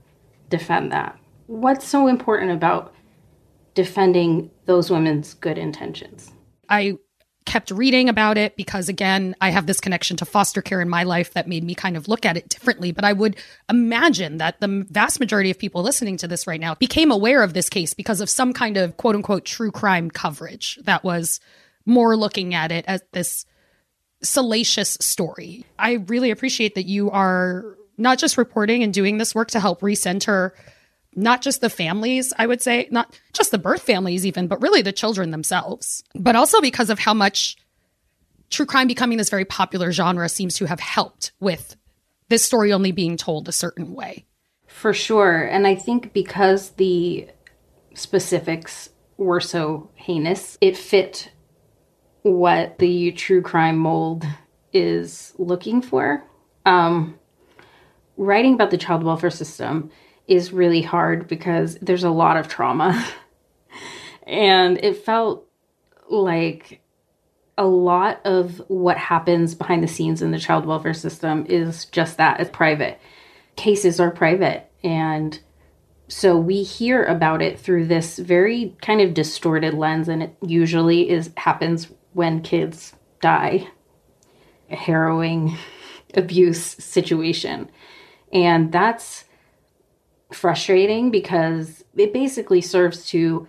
defend 0.48 0.90
that? 0.92 1.18
What's 1.46 1.86
so 1.86 2.08
important 2.08 2.50
about 2.50 2.94
defending 3.74 4.50
those 4.66 4.90
women's 4.90 5.34
good 5.34 5.56
intentions? 5.56 6.32
I 6.68 6.98
kept 7.48 7.70
reading 7.70 8.10
about 8.10 8.36
it 8.36 8.56
because 8.56 8.90
again 8.90 9.34
i 9.40 9.48
have 9.48 9.64
this 9.64 9.80
connection 9.80 10.18
to 10.18 10.26
foster 10.26 10.60
care 10.60 10.82
in 10.82 10.88
my 10.88 11.02
life 11.02 11.32
that 11.32 11.48
made 11.48 11.64
me 11.64 11.74
kind 11.74 11.96
of 11.96 12.06
look 12.06 12.26
at 12.26 12.36
it 12.36 12.46
differently. 12.50 12.92
But 12.92 13.04
i 13.04 13.12
would 13.14 13.36
imagine 13.70 14.36
that 14.36 14.60
the 14.60 14.84
vast 14.90 15.18
majority 15.18 15.50
of 15.50 15.58
people 15.58 15.82
listening 15.82 16.18
to 16.18 16.28
this 16.28 16.46
right 16.46 16.60
now 16.60 16.74
became 16.74 17.10
aware 17.10 17.42
of 17.42 17.54
this 17.54 17.70
case 17.70 17.94
because 17.94 18.20
of 18.20 18.28
some 18.28 18.52
kind 18.52 18.76
of 18.76 18.98
quote 18.98 19.14
unquote 19.14 19.46
true 19.46 19.70
crime 19.70 20.10
coverage 20.10 20.78
that 20.84 21.04
was 21.04 21.40
more 21.86 22.16
looking 22.16 22.54
at 22.54 22.70
it 22.70 22.84
as 22.86 23.02
this 23.12 23.46
salacious 24.22 24.98
story. 25.00 25.64
I 25.78 26.04
really 26.06 26.30
appreciate 26.30 26.74
that 26.74 26.84
you 26.84 27.10
are 27.10 27.78
not 27.96 28.18
just 28.18 28.36
reporting 28.36 28.82
and 28.82 28.92
doing 28.92 29.16
this 29.16 29.34
work 29.34 29.48
to 29.52 29.60
help 29.60 29.80
recenter 29.80 30.50
not 31.18 31.42
just 31.42 31.60
the 31.60 31.70
families, 31.70 32.32
I 32.38 32.46
would 32.46 32.62
say, 32.62 32.88
not 32.90 33.18
just 33.32 33.50
the 33.50 33.58
birth 33.58 33.82
families, 33.82 34.24
even, 34.24 34.46
but 34.46 34.62
really 34.62 34.82
the 34.82 34.92
children 34.92 35.30
themselves, 35.30 36.04
but 36.14 36.36
also 36.36 36.60
because 36.60 36.90
of 36.90 36.98
how 36.98 37.12
much 37.12 37.56
true 38.50 38.66
crime 38.66 38.86
becoming 38.86 39.18
this 39.18 39.30
very 39.30 39.44
popular 39.44 39.90
genre 39.92 40.28
seems 40.28 40.54
to 40.56 40.66
have 40.66 40.80
helped 40.80 41.32
with 41.40 41.76
this 42.28 42.44
story 42.44 42.72
only 42.72 42.92
being 42.92 43.16
told 43.16 43.48
a 43.48 43.52
certain 43.52 43.94
way. 43.94 44.26
For 44.66 44.94
sure. 44.94 45.42
And 45.42 45.66
I 45.66 45.74
think 45.74 46.12
because 46.12 46.70
the 46.70 47.28
specifics 47.94 48.90
were 49.16 49.40
so 49.40 49.90
heinous, 49.94 50.56
it 50.60 50.76
fit 50.76 51.32
what 52.22 52.78
the 52.78 53.12
true 53.12 53.42
crime 53.42 53.76
mold 53.76 54.24
is 54.72 55.34
looking 55.38 55.82
for. 55.82 56.22
Um, 56.64 57.18
writing 58.16 58.54
about 58.54 58.70
the 58.70 58.78
child 58.78 59.02
welfare 59.02 59.30
system 59.30 59.90
is 60.28 60.52
really 60.52 60.82
hard 60.82 61.26
because 61.26 61.76
there's 61.76 62.04
a 62.04 62.10
lot 62.10 62.36
of 62.36 62.46
trauma. 62.46 63.04
and 64.26 64.78
it 64.84 65.04
felt 65.04 65.48
like 66.08 66.80
a 67.56 67.66
lot 67.66 68.20
of 68.24 68.62
what 68.68 68.96
happens 68.96 69.54
behind 69.54 69.82
the 69.82 69.88
scenes 69.88 70.22
in 70.22 70.30
the 70.30 70.38
child 70.38 70.64
welfare 70.64 70.94
system 70.94 71.44
is 71.48 71.86
just 71.86 72.18
that 72.18 72.38
it's 72.38 72.50
private. 72.50 73.00
Cases 73.56 73.98
are 73.98 74.10
private. 74.12 74.70
And 74.84 75.40
so 76.06 76.38
we 76.38 76.62
hear 76.62 77.04
about 77.04 77.42
it 77.42 77.58
through 77.58 77.86
this 77.86 78.18
very 78.18 78.76
kind 78.80 79.00
of 79.00 79.12
distorted 79.12 79.74
lens, 79.74 80.08
and 80.08 80.22
it 80.22 80.36
usually 80.40 81.10
is 81.10 81.30
happens 81.36 81.88
when 82.12 82.42
kids 82.42 82.94
die. 83.20 83.68
A 84.70 84.76
harrowing 84.76 85.56
abuse 86.14 86.62
situation. 86.62 87.70
And 88.32 88.70
that's 88.70 89.24
frustrating 90.32 91.10
because 91.10 91.84
it 91.96 92.12
basically 92.12 92.60
serves 92.60 93.06
to 93.06 93.48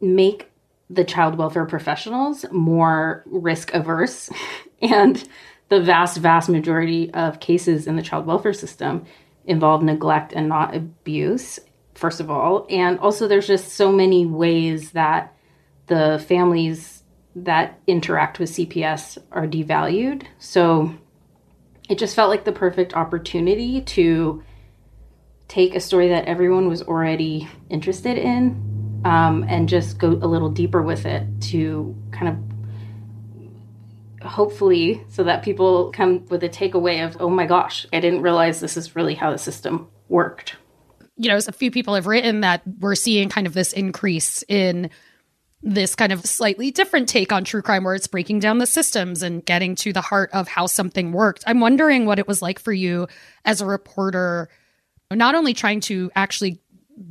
make 0.00 0.50
the 0.88 1.04
child 1.04 1.36
welfare 1.36 1.66
professionals 1.66 2.44
more 2.50 3.22
risk 3.26 3.72
averse. 3.74 4.30
And 4.82 5.22
the 5.68 5.78
vast 5.78 6.16
vast 6.16 6.48
majority 6.48 7.12
of 7.12 7.38
cases 7.38 7.86
in 7.86 7.96
the 7.96 8.02
child 8.02 8.24
welfare 8.24 8.54
system 8.54 9.04
involve 9.44 9.82
neglect 9.82 10.32
and 10.32 10.48
not 10.48 10.74
abuse 10.74 11.60
first 12.00 12.18
of 12.18 12.30
all. 12.30 12.66
And 12.70 12.98
also 12.98 13.28
there's 13.28 13.46
just 13.46 13.74
so 13.74 13.92
many 13.92 14.24
ways 14.24 14.92
that 14.92 15.34
the 15.86 16.24
families 16.26 17.02
that 17.36 17.78
interact 17.86 18.38
with 18.38 18.50
CPS 18.50 19.18
are 19.30 19.46
devalued. 19.46 20.22
So 20.38 20.94
it 21.90 21.98
just 21.98 22.16
felt 22.16 22.30
like 22.30 22.44
the 22.44 22.52
perfect 22.52 22.94
opportunity 22.94 23.82
to 23.82 24.42
take 25.50 25.74
a 25.74 25.80
story 25.80 26.08
that 26.08 26.26
everyone 26.26 26.68
was 26.68 26.80
already 26.80 27.48
interested 27.68 28.16
in 28.16 29.02
um, 29.04 29.44
and 29.48 29.68
just 29.68 29.98
go 29.98 30.10
a 30.10 30.28
little 30.28 30.48
deeper 30.48 30.80
with 30.80 31.04
it 31.04 31.26
to 31.40 31.92
kind 32.12 32.28
of 32.28 32.36
hopefully 34.26 35.04
so 35.08 35.24
that 35.24 35.42
people 35.42 35.90
come 35.90 36.24
with 36.26 36.44
a 36.44 36.48
takeaway 36.48 37.04
of 37.04 37.16
oh 37.20 37.28
my 37.30 37.46
gosh 37.46 37.86
i 37.92 37.98
didn't 37.98 38.20
realize 38.20 38.60
this 38.60 38.76
is 38.76 38.94
really 38.94 39.14
how 39.14 39.30
the 39.32 39.38
system 39.38 39.88
worked. 40.08 40.56
You 41.16 41.30
know 41.30 41.36
a 41.36 41.52
few 41.52 41.70
people 41.70 41.94
have 41.94 42.06
written 42.06 42.42
that 42.42 42.62
we're 42.78 42.94
seeing 42.94 43.28
kind 43.28 43.46
of 43.46 43.54
this 43.54 43.72
increase 43.72 44.44
in 44.48 44.88
this 45.62 45.94
kind 45.94 46.12
of 46.12 46.24
slightly 46.24 46.70
different 46.70 47.08
take 47.08 47.32
on 47.32 47.44
true 47.44 47.60
crime 47.60 47.84
where 47.84 47.94
it's 47.94 48.06
breaking 48.06 48.38
down 48.38 48.58
the 48.58 48.66
systems 48.66 49.22
and 49.22 49.44
getting 49.44 49.74
to 49.74 49.92
the 49.92 50.00
heart 50.00 50.30
of 50.32 50.48
how 50.48 50.66
something 50.66 51.12
worked. 51.12 51.44
I'm 51.46 51.60
wondering 51.60 52.06
what 52.06 52.18
it 52.18 52.26
was 52.26 52.40
like 52.40 52.58
for 52.58 52.72
you 52.72 53.08
as 53.44 53.60
a 53.60 53.66
reporter 53.66 54.48
not 55.16 55.34
only 55.34 55.54
trying 55.54 55.80
to 55.80 56.10
actually 56.14 56.60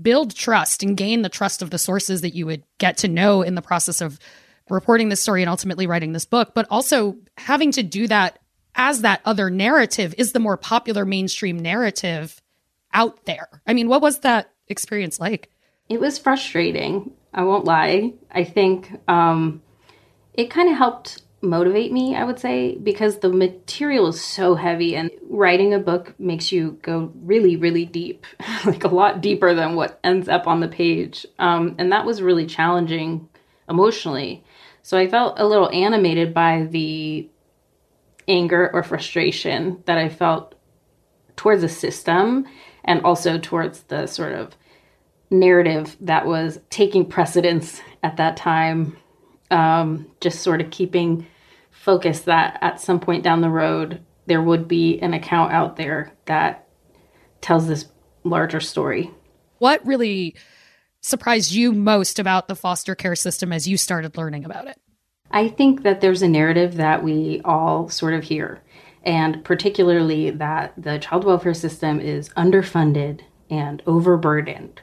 build 0.02 0.36
trust 0.36 0.84
and 0.84 0.96
gain 0.96 1.22
the 1.22 1.30
trust 1.30 1.62
of 1.62 1.72
the 1.72 1.78
sources 1.78 2.22
that 2.22 2.36
you 2.36 2.46
would 2.46 2.64
get 2.78 2.98
to 2.98 3.08
know 3.08 3.42
in 3.42 3.56
the 3.56 3.62
process 3.62 4.02
of 4.02 4.20
reporting 4.70 5.10
this 5.10 5.22
story 5.22 5.42
and 5.42 5.50
ultimately 5.50 5.88
writing 5.88 6.14
this 6.14 6.26
book, 6.26 6.54
but 6.54 6.68
also 6.70 7.18
having 7.38 7.72
to 7.72 7.84
do 7.84 8.08
that 8.08 8.40
as 8.76 9.02
that 9.02 9.22
other 9.26 9.50
narrative 9.50 10.14
is 10.18 10.32
the 10.32 10.40
more 10.40 10.58
popular 10.58 11.06
mainstream 11.06 11.58
narrative 11.60 12.42
out 12.94 13.26
there. 13.26 13.62
I 13.68 13.74
mean, 13.74 13.88
what 13.88 14.02
was 14.02 14.20
that 14.20 14.52
experience 14.68 15.20
like? 15.20 15.50
It 15.90 16.00
was 16.00 16.20
frustrating. 16.20 17.12
I 17.34 17.44
won't 17.44 17.66
lie. 17.66 18.14
I 18.32 18.44
think 18.44 18.92
um, 19.08 19.62
it 20.34 20.50
kind 20.50 20.70
of 20.70 20.78
helped 20.78 21.24
motivate 21.42 21.92
me, 21.92 22.16
I 22.16 22.24
would 22.24 22.40
say, 22.40 22.76
because 22.76 23.20
the 23.20 23.30
material 23.30 24.08
is 24.08 24.24
so 24.24 24.56
heavy 24.56 24.96
and 24.96 25.10
writing 25.30 25.74
a 25.74 25.80
book 25.80 26.14
makes 26.20 26.52
you 26.52 26.78
go 26.82 27.12
really, 27.22 27.56
really 27.56 27.86
deep, 27.86 28.26
like 28.66 28.84
a 28.84 28.90
lot 28.90 29.22
deeper 29.22 29.54
than 29.54 29.76
what 29.76 30.00
ends 30.04 30.28
up 30.28 30.48
on 30.48 30.60
the 30.60 30.68
page. 30.68 31.26
Um, 31.38 31.76
and 31.78 31.92
that 31.92 32.06
was 32.06 32.22
really 32.22 32.46
challenging 32.46 33.30
emotionally. 33.70 34.44
So 34.82 34.98
I 34.98 35.08
felt 35.08 35.40
a 35.40 35.48
little 35.48 35.70
animated 35.72 36.34
by 36.34 36.68
the 36.70 37.30
anger 38.28 38.70
or 38.74 38.84
frustration 38.84 39.82
that 39.86 39.98
I 39.98 40.10
felt 40.10 40.56
towards 41.36 41.62
the 41.62 41.70
system 41.70 42.46
and 42.84 43.02
also 43.04 43.38
towards 43.38 43.84
the 43.84 44.08
sort 44.08 44.34
of 44.34 44.56
narrative 45.32 45.96
that 46.02 46.26
was 46.26 46.60
taking 46.70 47.06
precedence 47.06 47.82
at 48.04 48.18
that 48.18 48.36
time 48.36 48.98
um, 49.52 50.08
just 50.22 50.42
sort 50.42 50.62
of 50.62 50.70
keeping 50.72 51.26
focus 51.72 52.22
that 52.22 52.58
at 52.62 52.82
some 52.82 53.00
point 53.00 53.24
down 53.24 53.42
the 53.42 53.50
road 53.50 54.02
there 54.26 54.42
would 54.42 54.68
be 54.68 55.00
an 55.00 55.14
account 55.14 55.52
out 55.52 55.76
there 55.76 56.14
that 56.26 56.68
tells 57.42 57.68
this 57.68 57.86
larger 58.24 58.60
story. 58.60 59.12
What 59.58 59.86
really 59.86 60.36
surprised 61.02 61.52
you 61.52 61.72
most 61.72 62.20
about 62.20 62.48
the 62.48 62.56
foster 62.56 62.96
care 62.96 63.16
system 63.16 63.52
as 63.52 63.68
you 63.68 63.76
started 63.78 64.18
learning 64.18 64.46
about 64.46 64.68
it? 64.68 64.80
I 65.32 65.48
think 65.48 65.84
that 65.84 66.02
there's 66.02 66.22
a 66.22 66.28
narrative 66.28 66.76
that 66.76 67.04
we 67.04 67.42
all 67.44 67.90
sort 67.90 68.14
of 68.14 68.24
hear, 68.24 68.62
and 69.04 69.44
particularly 69.44 70.32
that 70.32 70.74
the 70.78 71.00
child 71.00 71.24
welfare 71.24 71.54
system 71.54 72.00
is 72.00 72.30
underfunded 72.30 73.22
and 73.50 73.82
overburdened. 73.86 74.82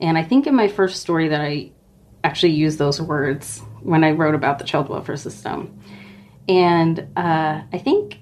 And 0.00 0.16
I 0.16 0.24
think 0.24 0.46
in 0.46 0.54
my 0.54 0.68
first 0.68 1.00
story 1.00 1.28
that 1.28 1.40
I 1.40 1.72
actually 2.24 2.52
used 2.52 2.78
those 2.78 3.00
words 3.00 3.62
when 3.82 4.04
I 4.04 4.12
wrote 4.12 4.34
about 4.34 4.58
the 4.58 4.64
child 4.64 4.88
welfare 4.88 5.16
system. 5.16 5.80
And 6.48 7.00
uh, 7.16 7.62
I 7.72 7.78
think 7.78 8.18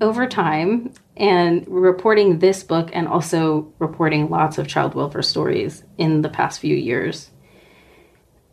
over 0.00 0.26
time, 0.26 0.92
and 1.16 1.66
reporting 1.68 2.38
this 2.38 2.62
book 2.62 2.88
and 2.94 3.06
also 3.06 3.72
reporting 3.78 4.30
lots 4.30 4.56
of 4.56 4.66
child 4.66 4.94
welfare 4.94 5.22
stories 5.22 5.84
in 5.98 6.22
the 6.22 6.30
past 6.30 6.60
few 6.60 6.74
years, 6.74 7.30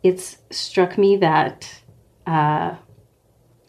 it's 0.02 0.36
struck 0.50 0.98
me 0.98 1.16
that 1.16 1.82
uh, 2.26 2.76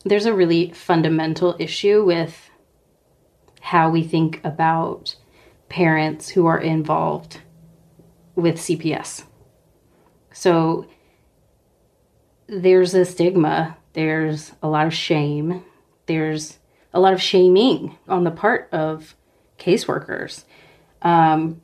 there's 0.04 0.26
a 0.26 0.34
really 0.34 0.72
fundamental 0.74 1.56
issue 1.60 2.04
with 2.04 2.50
how 3.62 3.90
we 3.90 4.04
think 4.04 4.42
about 4.44 5.16
parents 5.70 6.30
who 6.30 6.46
are 6.46 6.60
involved 6.60 7.40
with 8.36 8.56
CPS. 8.56 9.24
So 10.34 10.88
there's 12.50 12.94
a 12.94 13.06
stigma, 13.06 13.78
there's 13.94 14.54
a 14.62 14.68
lot 14.68 14.88
of 14.88 14.94
shame, 14.94 15.64
there's 16.08 16.58
a 16.94 17.00
lot 17.00 17.14
of 17.14 17.22
shaming 17.22 17.98
on 18.08 18.24
the 18.24 18.32
part 18.32 18.68
of 18.72 19.16
caseworkers. 19.60 20.46
Um, 21.02 21.62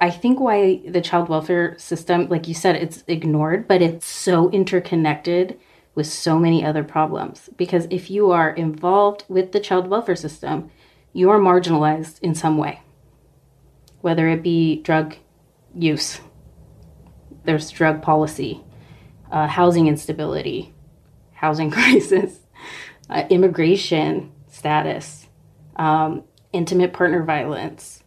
I 0.00 0.10
think 0.10 0.38
why 0.40 0.80
the 0.86 1.00
child 1.00 1.28
welfare 1.28 1.78
system, 1.78 2.28
like 2.28 2.48
you 2.48 2.54
said, 2.54 2.76
it's 2.76 3.04
ignored, 3.06 3.66
but 3.66 3.82
it's 3.82 4.06
so 4.06 4.50
interconnected 4.50 5.58
with 5.94 6.06
so 6.06 6.38
many 6.38 6.64
other 6.64 6.84
problems. 6.84 7.50
Because 7.56 7.86
if 7.90 8.10
you 8.10 8.30
are 8.30 8.50
involved 8.50 9.24
with 9.28 9.52
the 9.52 9.60
child 9.60 9.88
welfare 9.88 10.16
system, 10.16 10.70
you 11.12 11.30
are 11.30 11.38
marginalized 11.38 12.20
in 12.20 12.34
some 12.34 12.56
way, 12.56 12.82
whether 14.00 14.28
it 14.28 14.42
be 14.42 14.80
drug 14.82 15.16
use, 15.74 16.20
there's 17.44 17.70
drug 17.70 18.02
policy, 18.02 18.62
uh, 19.30 19.46
housing 19.46 19.86
instability, 19.86 20.74
housing 21.32 21.70
crisis, 21.70 22.40
uh, 23.08 23.24
immigration 23.30 24.32
status, 24.48 25.26
um, 25.76 26.24
intimate 26.52 26.92
partner 26.92 27.24
violence, 27.24 28.02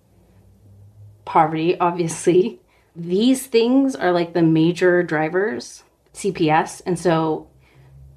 poverty, 1.26 1.80
obviously. 1.80 2.60
These 2.96 3.48
things 3.48 3.96
are 3.96 4.12
like 4.12 4.34
the 4.34 4.44
major 4.44 5.02
drivers, 5.02 5.84
CPS. 6.14 6.82
And 6.86 7.00
so 7.00 7.48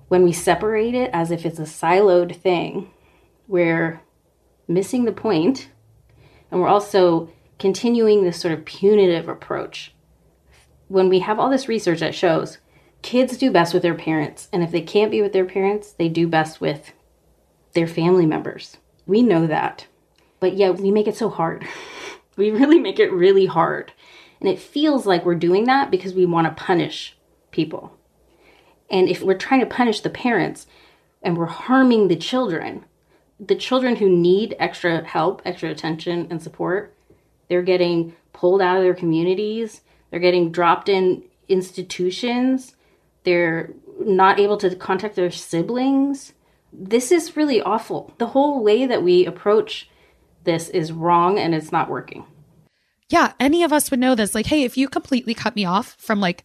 when 0.09 0.23
we 0.23 0.33
separate 0.33 0.95
it 0.95 1.11
as 1.13 1.31
if 1.31 1.47
it's 1.47 1.59
a 1.59 1.63
siloed 1.63 2.37
thing, 2.37 2.91
we're 3.49 4.03
missing 4.69 5.05
the 5.05 5.13
point 5.13 5.69
and 6.51 6.61
we're 6.61 6.69
also 6.69 7.31
continuing 7.59 8.23
this 8.23 8.41
sort 8.41 8.53
of 8.53 8.65
punitive 8.65 9.29
approach 9.29 9.95
when 10.89 11.09
we 11.09 11.21
have 11.21 11.39
all 11.39 11.51
this 11.51 11.69
research 11.69 12.01
that 12.01 12.15
shows 12.15 12.59
kids 13.07 13.37
do 13.37 13.53
best 13.53 13.73
with 13.73 13.85
their 13.85 13.95
parents, 13.95 14.49
and 14.53 14.65
if 14.65 14.73
they 14.73 14.81
can't 14.81 15.13
be 15.13 15.23
with 15.23 15.33
their 15.33 15.45
parents, 15.45 15.93
they 15.93 16.09
do 16.09 16.27
best 16.27 16.61
with 16.61 16.93
their 17.73 17.87
family 17.87 18.27
members. 18.27 18.79
We 19.07 19.23
know 19.23 19.47
that. 19.47 19.87
But 20.41 20.55
yeah, 20.55 20.71
we 20.71 20.91
make 20.91 21.07
it 21.07 21.17
so 21.17 21.29
hard. 21.29 21.65
we 22.37 22.51
really 22.51 22.81
make 22.81 22.99
it 22.99 23.13
really 23.13 23.47
hard. 23.47 23.93
And 24.41 24.49
it 24.51 24.59
feels 24.59 25.07
like 25.07 25.25
we're 25.25 25.37
doing 25.37 25.67
that 25.67 25.89
because 25.89 26.15
we 26.15 26.27
want 26.27 26.49
to 26.49 26.65
punish 26.65 27.17
people. 27.53 27.97
And 28.91 29.09
if 29.09 29.23
we're 29.23 29.39
trying 29.39 29.61
to 29.61 29.67
punish 29.67 30.01
the 30.01 30.11
parents 30.11 30.67
and 31.23 31.37
we're 31.37 31.47
harming 31.47 32.09
the 32.09 32.17
children, 32.17 32.87
the 33.39 33.55
children 33.55 33.95
who 33.95 34.09
need 34.09 34.57
extra 34.59 35.05
help, 35.05 35.43
extra 35.45 35.71
attention, 35.71 36.27
and 36.29 36.43
support, 36.43 36.93
they're 37.49 37.63
getting 37.63 38.17
pulled 38.33 38.61
out 38.61 38.79
of 38.79 38.83
their 38.83 38.95
communities, 38.95 39.83
they're 40.11 40.19
getting 40.19 40.51
dropped 40.51 40.89
in 40.89 41.23
institutions, 41.49 42.75
they're 43.27 43.75
not 44.01 44.41
able 44.41 44.57
to 44.59 44.75
contact 44.77 45.17
their 45.17 45.31
siblings. 45.31 46.33
This 46.73 47.13
is 47.13 47.37
really 47.37 47.61
awful. 47.61 48.15
The 48.19 48.29
whole 48.29 48.63
way 48.63 48.87
that 48.87 49.03
we 49.03 49.27
approach 49.27 49.91
this 50.45 50.69
is 50.71 50.93
wrong 50.93 51.39
and 51.39 51.55
it's 51.55 51.73
not 51.73 51.91
working. 51.91 52.25
Yeah, 53.09 53.33
any 53.39 53.63
of 53.65 53.73
us 53.73 53.91
would 53.91 54.01
know 54.01 54.15
this. 54.15 54.35
Like, 54.35 54.47
hey, 54.47 54.63
if 54.63 54.77
you 54.77 54.89
completely 54.89 55.35
cut 55.35 55.57
me 55.57 55.65
off 55.65 55.97
from 55.99 56.21
like 56.21 56.45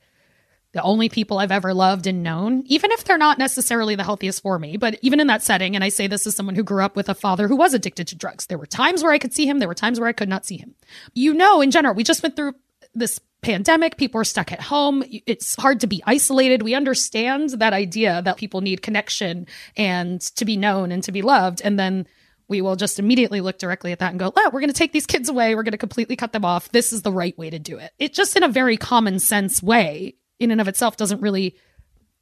the 0.73 0.81
only 0.81 1.07
people 1.09 1.37
I've 1.37 1.51
ever 1.51 1.73
loved 1.73 2.07
and 2.07 2.23
known, 2.23 2.63
even 2.65 2.91
if 2.91 3.03
they're 3.03 3.17
not 3.17 3.37
necessarily 3.37 3.95
the 3.95 4.03
healthiest 4.03 4.41
for 4.41 4.57
me, 4.57 4.77
but 4.77 4.97
even 5.01 5.19
in 5.19 5.27
that 5.27 5.43
setting, 5.43 5.75
and 5.75 5.83
I 5.83 5.89
say 5.89 6.07
this 6.07 6.25
as 6.25 6.35
someone 6.35 6.55
who 6.55 6.63
grew 6.63 6.83
up 6.83 6.95
with 6.95 7.09
a 7.09 7.15
father 7.15 7.47
who 7.47 7.55
was 7.55 7.73
addicted 7.73 8.07
to 8.07 8.15
drugs, 8.15 8.47
there 8.47 8.57
were 8.57 8.65
times 8.65 9.03
where 9.03 9.11
I 9.11 9.19
could 9.19 9.33
see 9.33 9.45
him, 9.45 9.59
there 9.59 9.67
were 9.67 9.75
times 9.75 9.99
where 9.99 10.09
I 10.09 10.13
could 10.13 10.29
not 10.29 10.45
see 10.45 10.57
him. 10.57 10.75
You 11.13 11.33
know, 11.33 11.61
in 11.61 11.71
general, 11.71 11.93
we 11.93 12.03
just 12.03 12.23
went 12.23 12.35
through 12.35 12.53
this 12.95 13.19
pandemic, 13.41 13.97
people 13.97 14.21
are 14.21 14.25
stuck 14.25 14.51
at 14.51 14.61
home. 14.61 15.03
It's 15.25 15.55
hard 15.55 15.79
to 15.81 15.87
be 15.87 16.03
isolated. 16.05 16.61
We 16.61 16.75
understand 16.75 17.51
that 17.51 17.73
idea 17.73 18.21
that 18.23 18.37
people 18.37 18.61
need 18.61 18.81
connection 18.81 19.47
and 19.75 20.21
to 20.21 20.45
be 20.45 20.57
known 20.57 20.91
and 20.91 21.03
to 21.03 21.11
be 21.11 21.21
loved. 21.21 21.61
And 21.63 21.79
then 21.79 22.07
we 22.47 22.61
will 22.61 22.75
just 22.75 22.99
immediately 22.99 23.41
look 23.41 23.57
directly 23.57 23.91
at 23.91 23.99
that 23.99 24.11
and 24.11 24.19
go, 24.19 24.31
oh, 24.35 24.49
we're 24.51 24.59
going 24.59 24.67
to 24.67 24.73
take 24.73 24.91
these 24.91 25.07
kids 25.07 25.29
away. 25.29 25.55
We're 25.55 25.63
going 25.63 25.71
to 25.71 25.77
completely 25.77 26.15
cut 26.15 26.33
them 26.33 26.45
off. 26.45 26.71
This 26.71 26.91
is 26.91 27.01
the 27.01 27.11
right 27.11 27.37
way 27.37 27.49
to 27.49 27.59
do 27.59 27.77
it. 27.77 27.93
It 27.97 28.13
just 28.13 28.35
in 28.35 28.43
a 28.43 28.49
very 28.49 28.77
common 28.77 29.19
sense 29.19 29.63
way, 29.63 30.15
in 30.39 30.51
and 30.51 30.59
of 30.59 30.67
itself, 30.67 30.97
doesn't 30.97 31.21
really 31.21 31.55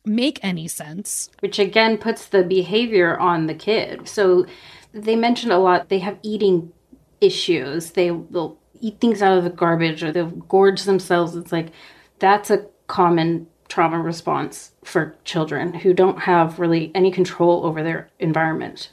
make 0.05 0.39
any 0.43 0.67
sense. 0.67 1.29
Which 1.39 1.59
again 1.59 1.97
puts 1.97 2.27
the 2.27 2.43
behavior 2.43 3.17
on 3.17 3.47
the 3.47 3.55
kid. 3.55 4.07
So 4.07 4.45
they 4.93 5.15
mentioned 5.15 5.51
a 5.51 5.57
lot, 5.57 5.89
they 5.89 5.99
have 5.99 6.19
eating 6.21 6.73
issues. 7.21 7.91
They 7.91 8.11
will 8.11 8.58
eat 8.81 8.99
things 8.99 9.21
out 9.21 9.37
of 9.37 9.43
the 9.43 9.49
garbage 9.49 10.03
or 10.03 10.11
they'll 10.11 10.27
gorge 10.27 10.83
themselves. 10.83 11.35
It's 11.35 11.51
like 11.51 11.71
that's 12.19 12.49
a 12.49 12.65
common 12.87 13.47
trauma 13.67 13.99
response 13.99 14.71
for 14.83 15.15
children 15.23 15.73
who 15.73 15.93
don't 15.93 16.19
have 16.21 16.59
really 16.59 16.91
any 16.95 17.11
control 17.11 17.65
over 17.65 17.83
their 17.83 18.09
environment 18.19 18.89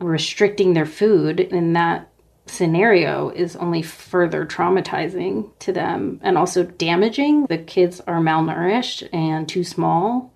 restricting 0.00 0.74
their 0.74 0.86
food 0.86 1.40
in 1.40 1.72
that 1.72 2.08
scenario 2.46 3.28
is 3.30 3.56
only 3.56 3.82
further 3.82 4.46
traumatizing 4.46 5.50
to 5.58 5.72
them 5.72 6.18
and 6.22 6.38
also 6.38 6.64
damaging. 6.64 7.44
The 7.46 7.58
kids 7.58 8.00
are 8.06 8.20
malnourished 8.20 9.08
and 9.12 9.48
too 9.48 9.64
small. 9.64 10.32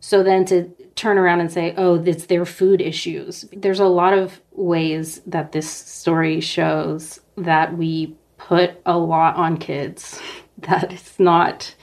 So 0.00 0.22
then 0.22 0.44
to 0.46 0.70
turn 0.94 1.18
around 1.18 1.40
and 1.40 1.52
say, 1.52 1.74
oh, 1.76 2.02
it's 2.02 2.26
their 2.26 2.46
food 2.46 2.80
issues. 2.80 3.44
There's 3.52 3.80
a 3.80 3.86
lot 3.86 4.14
of 4.14 4.40
ways 4.52 5.20
that 5.26 5.52
this 5.52 5.68
story 5.68 6.40
shows 6.40 7.20
that 7.36 7.76
we 7.76 8.16
put 8.48 8.80
a 8.86 8.96
lot 8.96 9.36
on 9.36 9.58
kids. 9.58 10.20
That 10.58 10.92
it's 10.92 11.18
not 11.18 11.74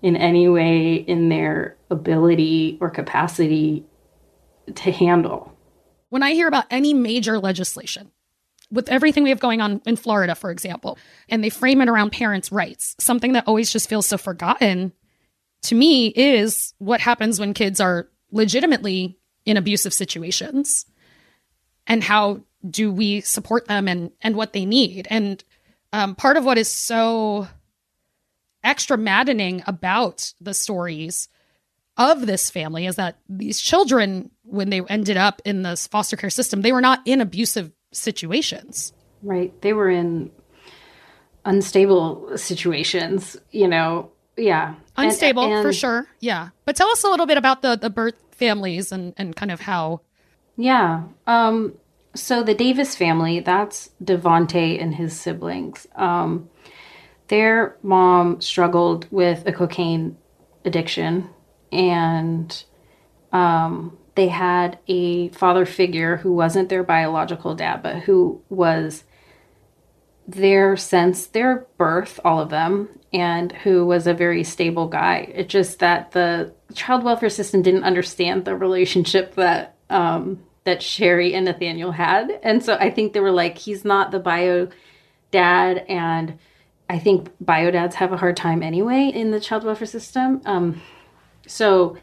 in 0.00 0.14
any 0.14 0.48
way 0.48 0.94
in 0.94 1.28
their 1.28 1.76
ability 1.90 2.78
or 2.80 2.88
capacity 2.88 3.84
to 4.72 4.92
handle. 4.92 5.52
When 6.10 6.22
I 6.22 6.32
hear 6.32 6.46
about 6.46 6.66
any 6.70 6.94
major 6.94 7.40
legislation, 7.40 8.12
with 8.70 8.88
everything 8.88 9.24
we 9.24 9.30
have 9.30 9.40
going 9.40 9.60
on 9.60 9.80
in 9.86 9.96
Florida, 9.96 10.36
for 10.36 10.52
example, 10.52 10.98
and 11.28 11.42
they 11.42 11.50
frame 11.50 11.80
it 11.80 11.88
around 11.88 12.12
parents' 12.12 12.52
rights, 12.52 12.94
something 13.00 13.32
that 13.32 13.48
always 13.48 13.72
just 13.72 13.88
feels 13.88 14.06
so 14.06 14.18
forgotten 14.18 14.92
to 15.62 15.74
me 15.74 16.08
is 16.08 16.74
what 16.78 17.00
happens 17.00 17.40
when 17.40 17.54
kids 17.54 17.80
are 17.80 18.08
legitimately 18.30 19.18
in 19.44 19.56
abusive 19.56 19.94
situations 19.94 20.86
and 21.86 22.04
how 22.04 22.40
do 22.68 22.92
we 22.92 23.20
support 23.20 23.66
them 23.66 23.88
and 23.88 24.10
and 24.20 24.36
what 24.36 24.52
they 24.52 24.64
need. 24.64 25.06
And 25.10 25.42
um, 25.96 26.14
part 26.14 26.36
of 26.36 26.44
what 26.44 26.58
is 26.58 26.68
so 26.68 27.48
extra 28.62 28.98
maddening 28.98 29.62
about 29.66 30.34
the 30.42 30.52
stories 30.52 31.30
of 31.96 32.26
this 32.26 32.50
family 32.50 32.84
is 32.84 32.96
that 32.96 33.16
these 33.30 33.58
children, 33.58 34.30
when 34.42 34.68
they 34.68 34.82
ended 34.82 35.16
up 35.16 35.40
in 35.46 35.62
this 35.62 35.86
foster 35.86 36.14
care 36.14 36.28
system, 36.28 36.60
they 36.60 36.70
were 36.70 36.82
not 36.82 37.00
in 37.06 37.22
abusive 37.22 37.72
situations. 37.92 38.92
Right. 39.22 39.58
They 39.62 39.72
were 39.72 39.88
in 39.88 40.30
unstable 41.46 42.36
situations, 42.36 43.38
you 43.50 43.66
know. 43.66 44.10
Yeah. 44.36 44.74
Unstable 44.98 45.44
and, 45.44 45.52
and, 45.54 45.62
for 45.62 45.72
sure. 45.72 46.06
Yeah. 46.20 46.50
But 46.66 46.76
tell 46.76 46.90
us 46.90 47.04
a 47.04 47.08
little 47.08 47.24
bit 47.24 47.38
about 47.38 47.62
the, 47.62 47.74
the 47.74 47.88
birth 47.88 48.16
families 48.32 48.92
and, 48.92 49.14
and 49.16 49.34
kind 49.34 49.50
of 49.50 49.62
how. 49.62 50.02
Yeah. 50.58 51.04
Um, 51.26 51.72
so 52.16 52.42
the 52.42 52.54
Davis 52.54 52.96
family, 52.96 53.40
that's 53.40 53.90
Devonte 54.02 54.80
and 54.80 54.94
his 54.94 55.18
siblings. 55.18 55.86
Um, 55.94 56.48
their 57.28 57.76
mom 57.82 58.40
struggled 58.40 59.06
with 59.10 59.46
a 59.46 59.52
cocaine 59.52 60.16
addiction 60.64 61.28
and 61.72 62.64
um, 63.32 63.98
they 64.14 64.28
had 64.28 64.78
a 64.88 65.28
father 65.30 65.66
figure 65.66 66.16
who 66.16 66.32
wasn't 66.32 66.68
their 66.68 66.82
biological 66.82 67.54
dad, 67.54 67.82
but 67.82 67.96
who 67.96 68.40
was 68.48 69.04
there 70.26 70.76
since 70.76 71.26
their 71.26 71.66
birth, 71.76 72.18
all 72.24 72.40
of 72.40 72.50
them, 72.50 72.88
and 73.12 73.52
who 73.52 73.86
was 73.86 74.06
a 74.06 74.14
very 74.14 74.42
stable 74.42 74.88
guy. 74.88 75.30
It's 75.34 75.52
just 75.52 75.78
that 75.80 76.12
the 76.12 76.54
child 76.74 77.04
welfare 77.04 77.30
system 77.30 77.62
didn't 77.62 77.84
understand 77.84 78.44
the 78.44 78.56
relationship 78.56 79.34
that 79.34 79.76
um, 79.90 80.42
that 80.66 80.82
Sherry 80.82 81.34
and 81.34 81.46
Nathaniel 81.46 81.92
had, 81.92 82.38
and 82.42 82.62
so 82.62 82.74
I 82.74 82.90
think 82.90 83.14
they 83.14 83.20
were 83.20 83.30
like, 83.30 83.56
he's 83.56 83.84
not 83.84 84.10
the 84.10 84.18
bio 84.18 84.68
dad, 85.30 85.84
and 85.88 86.38
I 86.88 86.98
think 86.98 87.30
bio 87.40 87.70
dads 87.70 87.96
have 87.96 88.12
a 88.12 88.16
hard 88.16 88.36
time 88.36 88.62
anyway 88.62 89.10
in 89.12 89.30
the 89.30 89.40
child 89.40 89.64
welfare 89.64 89.86
system. 89.86 90.42
Um, 90.44 90.82
so 91.46 91.96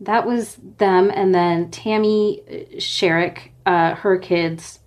that 0.00 0.26
was 0.26 0.58
them. 0.78 1.10
And 1.14 1.34
then 1.34 1.70
Tammy 1.70 2.42
Sherrick, 2.76 3.50
uh, 3.64 3.94
her 3.94 4.18
kids, 4.18 4.80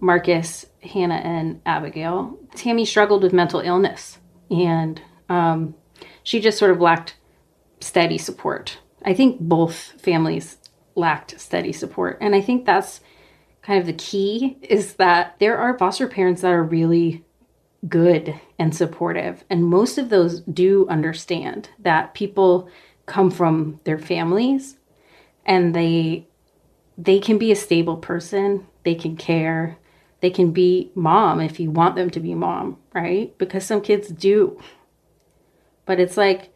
Markis, 0.00 0.64
Hannah, 0.82 1.14
and 1.14 1.60
Abigail. 1.66 2.38
Tammy 2.56 2.84
struggled 2.84 3.22
with 3.22 3.32
mental 3.32 3.60
illness 3.60 4.18
and 4.50 5.00
um, 5.28 5.74
she 6.22 6.40
just 6.40 6.58
sort 6.58 6.70
of 6.70 6.80
lacked 6.80 7.16
steady 7.80 8.18
support. 8.18 8.78
I 9.04 9.14
think 9.14 9.40
both 9.40 9.94
families 10.00 10.58
lacked 11.00 11.40
steady 11.40 11.72
support. 11.72 12.18
And 12.20 12.34
I 12.34 12.40
think 12.40 12.64
that's 12.64 13.00
kind 13.62 13.80
of 13.80 13.86
the 13.86 13.92
key 13.92 14.58
is 14.62 14.94
that 14.94 15.36
there 15.38 15.58
are 15.58 15.76
foster 15.78 16.06
parents 16.06 16.42
that 16.42 16.52
are 16.52 16.62
really 16.62 17.24
good 17.88 18.38
and 18.58 18.74
supportive. 18.74 19.44
And 19.50 19.64
most 19.64 19.98
of 19.98 20.10
those 20.10 20.40
do 20.40 20.86
understand 20.88 21.70
that 21.78 22.14
people 22.14 22.68
come 23.06 23.30
from 23.30 23.80
their 23.84 23.98
families 23.98 24.76
and 25.44 25.74
they 25.74 26.26
they 26.96 27.18
can 27.18 27.38
be 27.38 27.50
a 27.50 27.56
stable 27.56 27.96
person 27.96 28.66
they 28.84 28.94
can 28.94 29.16
care 29.16 29.76
they 30.20 30.30
can 30.30 30.52
be 30.52 30.92
mom 30.94 31.40
if 31.40 31.58
you 31.58 31.70
want 31.70 31.96
them 31.96 32.10
to 32.10 32.20
be 32.20 32.34
mom 32.34 32.78
right 32.94 33.36
because 33.38 33.66
some 33.66 33.80
kids 33.80 34.08
do 34.08 34.60
but 35.86 35.98
it's 35.98 36.16
like 36.16 36.49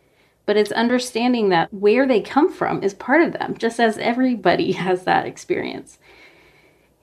but 0.46 0.56
it's 0.56 0.72
understanding 0.72 1.48
that 1.48 1.72
where 1.72 2.06
they 2.06 2.20
come 2.20 2.52
from 2.52 2.82
is 2.82 2.94
part 2.94 3.22
of 3.22 3.32
them 3.32 3.56
just 3.56 3.80
as 3.80 3.98
everybody 3.98 4.72
has 4.72 5.04
that 5.04 5.26
experience 5.26 5.98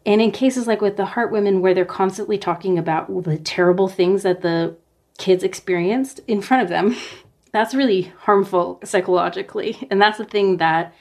and 0.05 0.21
in 0.21 0.31
cases 0.31 0.67
like 0.67 0.81
with 0.81 0.97
the 0.97 1.05
Hart 1.05 1.31
women 1.31 1.61
where 1.61 1.73
they're 1.73 1.85
constantly 1.85 2.37
talking 2.37 2.77
about 2.77 3.23
the 3.23 3.37
terrible 3.37 3.87
things 3.87 4.23
that 4.23 4.41
the 4.41 4.75
kids 5.17 5.43
experienced 5.43 6.21
in 6.27 6.41
front 6.41 6.63
of 6.63 6.69
them 6.69 6.95
that's 7.51 7.75
really 7.75 8.13
harmful 8.19 8.79
psychologically. 8.83 9.87
And 9.89 10.01
that's 10.01 10.17
the 10.17 10.25
thing 10.25 10.57
that 10.57 10.93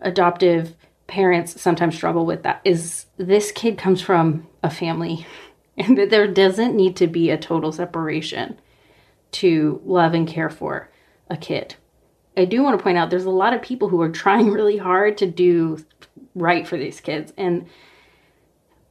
adoptive 0.00 0.74
parents 1.06 1.60
sometimes 1.60 1.94
struggle 1.94 2.26
with 2.26 2.42
that 2.42 2.60
is 2.64 3.06
this 3.16 3.52
kid 3.52 3.78
comes 3.78 4.02
from 4.02 4.46
a 4.62 4.70
family 4.70 5.26
and 5.76 5.96
that 5.96 6.10
there 6.10 6.26
doesn't 6.26 6.74
need 6.74 6.96
to 6.96 7.06
be 7.06 7.30
a 7.30 7.38
total 7.38 7.70
separation 7.72 8.58
to 9.32 9.80
love 9.84 10.14
and 10.14 10.26
care 10.26 10.50
for 10.50 10.90
a 11.28 11.36
kid. 11.36 11.76
I 12.36 12.44
do 12.44 12.62
want 12.62 12.78
to 12.78 12.82
point 12.82 12.98
out 12.98 13.10
there's 13.10 13.24
a 13.24 13.30
lot 13.30 13.54
of 13.54 13.62
people 13.62 13.88
who 13.88 14.00
are 14.00 14.10
trying 14.10 14.50
really 14.52 14.76
hard 14.76 15.18
to 15.18 15.26
do 15.26 15.84
right 16.34 16.66
for 16.66 16.76
these 16.76 17.00
kids 17.00 17.32
and 17.38 17.66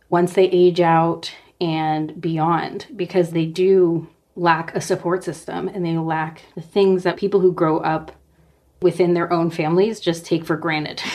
once 0.10 0.34
they 0.34 0.46
age 0.46 0.80
out 0.80 1.32
and 1.62 2.20
beyond 2.20 2.88
because 2.96 3.32
they 3.32 3.46
do 3.46 4.08
lack 4.36 4.76
a 4.76 4.82
support 4.82 5.24
system 5.24 5.68
and 5.68 5.86
they 5.86 5.98
lack 5.98 6.42
the 6.56 6.62
things 6.62 7.04
that 7.04 7.18
people 7.18 7.40
who 7.40 7.52
grow 7.52 7.78
up 7.80 8.12
within 8.82 9.14
their 9.14 9.32
own 9.32 9.50
families 9.50 10.00
just 10.00 10.26
take 10.26 10.46
for 10.46 10.58
granted. 10.58 11.02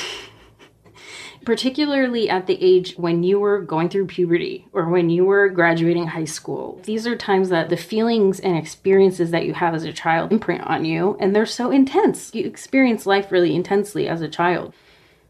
particularly 1.44 2.28
at 2.28 2.46
the 2.46 2.62
age 2.62 2.94
when 2.96 3.22
you 3.22 3.40
were 3.40 3.60
going 3.60 3.88
through 3.88 4.06
puberty 4.06 4.66
or 4.72 4.88
when 4.88 5.08
you 5.08 5.24
were 5.24 5.48
graduating 5.48 6.08
high 6.08 6.24
school. 6.24 6.80
These 6.84 7.06
are 7.06 7.16
times 7.16 7.48
that 7.48 7.70
the 7.70 7.76
feelings 7.76 8.40
and 8.40 8.56
experiences 8.56 9.30
that 9.30 9.46
you 9.46 9.54
have 9.54 9.74
as 9.74 9.84
a 9.84 9.92
child 9.92 10.32
imprint 10.32 10.62
on 10.62 10.84
you, 10.84 11.16
and 11.18 11.34
they're 11.34 11.46
so 11.46 11.70
intense. 11.70 12.34
You 12.34 12.44
experience 12.46 13.06
life 13.06 13.32
really 13.32 13.54
intensely 13.54 14.08
as 14.08 14.20
a 14.20 14.28
child. 14.28 14.74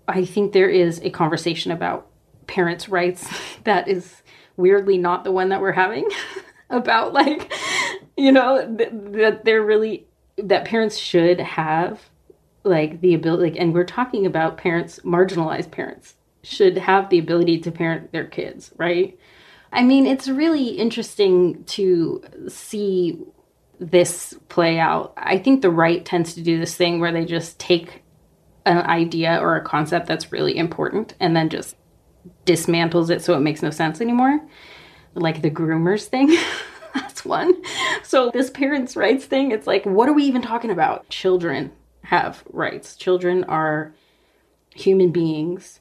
I 0.09 0.25
think 0.25 0.53
there 0.53 0.69
is 0.69 1.01
a 1.03 1.11
conversation 1.11 1.71
about 1.71 2.09
parents' 2.47 2.89
rights 2.89 3.29
that 3.65 3.89
is 3.89 4.23
weirdly 4.57 4.99
not 4.99 5.25
the 5.25 5.33
one 5.33 5.51
that 5.51 5.61
we're 5.61 5.73
having 5.73 6.09
about, 6.71 7.13
like, 7.13 7.53
you 8.17 8.33
know, 8.33 8.77
th- 8.77 8.91
that 8.93 9.45
they're 9.45 9.63
really, 9.63 10.07
that 10.37 10.65
parents 10.65 10.97
should 10.97 11.39
have 11.39 12.10
like 12.65 13.01
the 13.01 13.15
ability 13.15 13.51
like, 13.51 13.61
and 13.61 13.75
we're 13.75 13.85
talking 13.85 14.27
about 14.27 14.57
parents 14.57 15.01
marginalized 15.01 15.71
parents 15.71 16.15
should 16.43 16.79
have 16.79 17.09
the 17.11 17.19
ability 17.19 17.59
to 17.59 17.71
parent 17.71 18.13
their 18.13 18.27
kids 18.27 18.73
right? 18.77 19.19
I 19.73 19.83
mean 19.83 20.07
it's 20.07 20.29
really 20.29 20.69
interesting 20.69 21.65
to 21.65 22.23
see 22.49 23.19
this 23.79 24.35
play 24.49 24.79
out. 24.79 25.15
I 25.17 25.39
think 25.39 25.63
the 25.63 25.71
right 25.71 26.05
tends 26.05 26.35
to 26.35 26.43
do 26.43 26.59
this 26.59 26.75
thing 26.75 27.01
where 27.01 27.13
they 27.13 27.25
just 27.25 27.59
take 27.59 28.03
an 28.67 28.79
idea 28.79 29.39
or 29.41 29.57
a 29.57 29.65
concept 29.65 30.07
that's 30.07 30.33
really 30.33 30.57
important 30.57 31.15
and 31.19 31.35
then 31.35 31.49
just 31.49 31.77
dismantles 32.45 33.09
it 33.09 33.23
so 33.23 33.35
it 33.35 33.41
makes 33.41 33.63
no 33.63 33.71
sense 33.71 34.03
anymore 34.03 34.39
like 35.15 35.43
the 35.43 35.51
groomers 35.51 36.05
thing. 36.05 36.37
That's 36.95 37.25
one. 37.25 37.55
So 38.03 38.31
this 38.31 38.51
parents 38.51 38.97
rights 38.97 39.25
thing 39.25 39.53
it's 39.53 39.67
like 39.67 39.85
what 39.85 40.09
are 40.09 40.13
we 40.13 40.25
even 40.25 40.43
talking 40.43 40.71
about? 40.71 41.09
Children 41.09 41.73
have 42.11 42.43
rights. 42.53 42.97
Children 42.97 43.45
are 43.45 43.95
human 44.75 45.13
beings 45.13 45.79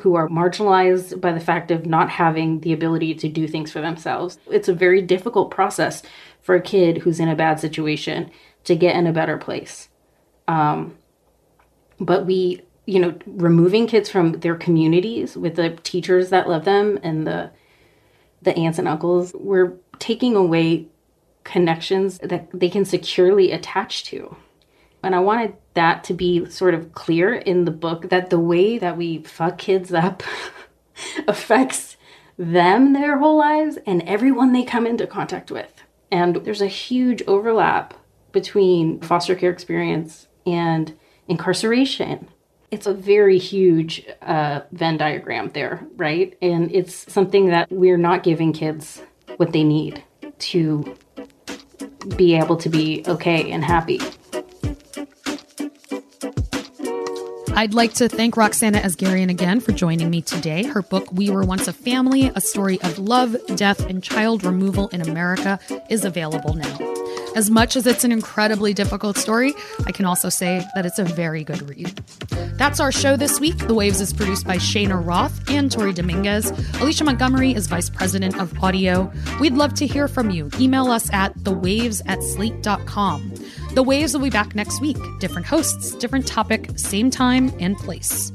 who 0.00 0.14
are 0.14 0.26
marginalized 0.26 1.20
by 1.20 1.32
the 1.32 1.40
fact 1.40 1.70
of 1.70 1.84
not 1.84 2.08
having 2.08 2.60
the 2.60 2.72
ability 2.72 3.14
to 3.14 3.28
do 3.28 3.46
things 3.46 3.70
for 3.70 3.82
themselves. 3.82 4.38
It's 4.50 4.68
a 4.68 4.74
very 4.74 5.02
difficult 5.02 5.50
process 5.50 6.02
for 6.40 6.54
a 6.54 6.62
kid 6.62 6.98
who's 6.98 7.20
in 7.20 7.28
a 7.28 7.36
bad 7.36 7.60
situation 7.60 8.30
to 8.64 8.74
get 8.74 8.96
in 8.96 9.06
a 9.06 9.12
better 9.12 9.36
place. 9.36 9.90
Um, 10.48 10.96
but 12.00 12.24
we, 12.24 12.62
you 12.86 12.98
know, 12.98 13.14
removing 13.26 13.86
kids 13.86 14.08
from 14.08 14.32
their 14.40 14.54
communities 14.54 15.36
with 15.36 15.56
the 15.56 15.76
teachers 15.82 16.30
that 16.30 16.48
love 16.48 16.64
them 16.64 16.98
and 17.02 17.26
the 17.26 17.50
the 18.40 18.56
aunts 18.56 18.78
and 18.78 18.88
uncles, 18.88 19.34
we're 19.34 19.74
taking 19.98 20.36
away 20.36 20.86
connections 21.44 22.18
that 22.18 22.48
they 22.54 22.70
can 22.70 22.86
securely 22.86 23.52
attach 23.52 24.04
to. 24.04 24.36
And 25.02 25.14
I 25.14 25.20
wanted 25.20 25.56
that 25.76 26.04
to 26.04 26.14
be 26.14 26.48
sort 26.50 26.74
of 26.74 26.92
clear 26.92 27.34
in 27.34 27.64
the 27.64 27.70
book 27.70 28.10
that 28.10 28.30
the 28.30 28.40
way 28.40 28.78
that 28.78 28.96
we 28.96 29.18
fuck 29.22 29.58
kids 29.58 29.92
up 29.92 30.22
affects 31.28 31.96
them 32.36 32.92
their 32.92 33.18
whole 33.18 33.38
lives 33.38 33.78
and 33.86 34.02
everyone 34.02 34.52
they 34.52 34.64
come 34.64 34.86
into 34.86 35.06
contact 35.06 35.50
with. 35.50 35.72
And 36.10 36.36
there's 36.36 36.60
a 36.60 36.66
huge 36.66 37.22
overlap 37.26 37.94
between 38.32 39.00
foster 39.00 39.34
care 39.34 39.50
experience 39.50 40.28
and 40.44 40.94
incarceration. 41.28 42.28
It's 42.70 42.86
a 42.86 42.94
very 42.94 43.38
huge 43.38 44.06
uh, 44.22 44.60
Venn 44.72 44.96
diagram 44.98 45.50
there, 45.50 45.86
right? 45.96 46.36
And 46.42 46.70
it's 46.72 47.10
something 47.12 47.46
that 47.46 47.70
we're 47.70 47.96
not 47.96 48.22
giving 48.22 48.52
kids 48.52 49.02
what 49.36 49.52
they 49.52 49.64
need 49.64 50.02
to 50.38 50.96
be 52.16 52.34
able 52.36 52.56
to 52.56 52.68
be 52.68 53.04
okay 53.06 53.50
and 53.50 53.64
happy. 53.64 54.00
I'd 57.58 57.72
like 57.72 57.94
to 57.94 58.08
thank 58.10 58.34
Roxanna 58.34 58.82
Asgarian 58.82 59.30
again 59.30 59.60
for 59.60 59.72
joining 59.72 60.10
me 60.10 60.20
today. 60.20 60.64
Her 60.64 60.82
book, 60.82 61.10
We 61.10 61.30
Were 61.30 61.42
Once 61.42 61.66
a 61.66 61.72
Family 61.72 62.30
A 62.34 62.40
Story 62.42 62.78
of 62.82 62.98
Love, 62.98 63.34
Death, 63.56 63.80
and 63.88 64.02
Child 64.02 64.44
Removal 64.44 64.88
in 64.88 65.00
America, 65.00 65.58
is 65.88 66.04
available 66.04 66.52
now. 66.52 66.78
As 67.34 67.50
much 67.50 67.74
as 67.74 67.86
it's 67.86 68.04
an 68.04 68.12
incredibly 68.12 68.74
difficult 68.74 69.16
story, 69.16 69.54
I 69.86 69.92
can 69.92 70.04
also 70.04 70.28
say 70.28 70.66
that 70.74 70.84
it's 70.84 70.98
a 70.98 71.04
very 71.04 71.44
good 71.44 71.66
read. 71.66 71.98
That's 72.58 72.78
our 72.78 72.92
show 72.92 73.16
this 73.16 73.40
week. 73.40 73.56
The 73.66 73.74
Waves 73.74 74.02
is 74.02 74.12
produced 74.12 74.46
by 74.46 74.58
Cheyna 74.58 74.98
Roth 74.98 75.50
and 75.50 75.72
Tori 75.72 75.94
Dominguez. 75.94 76.50
Alicia 76.80 77.04
Montgomery 77.04 77.54
is 77.54 77.68
Vice 77.68 77.88
President 77.88 78.38
of 78.38 78.62
Audio. 78.62 79.10
We'd 79.40 79.54
love 79.54 79.72
to 79.74 79.86
hear 79.86 80.08
from 80.08 80.28
you. 80.28 80.50
Email 80.60 80.90
us 80.90 81.10
at 81.10 81.34
thewaves 81.38 82.02
at 82.06 82.22
slate.com. 82.22 83.32
The 83.76 83.82
Waves 83.82 84.14
will 84.14 84.22
be 84.22 84.30
back 84.30 84.54
next 84.54 84.80
week. 84.80 84.96
Different 85.18 85.46
hosts, 85.46 85.94
different 85.96 86.26
topic, 86.26 86.70
same 86.76 87.10
time 87.10 87.52
and 87.60 87.76
place. 87.76 88.32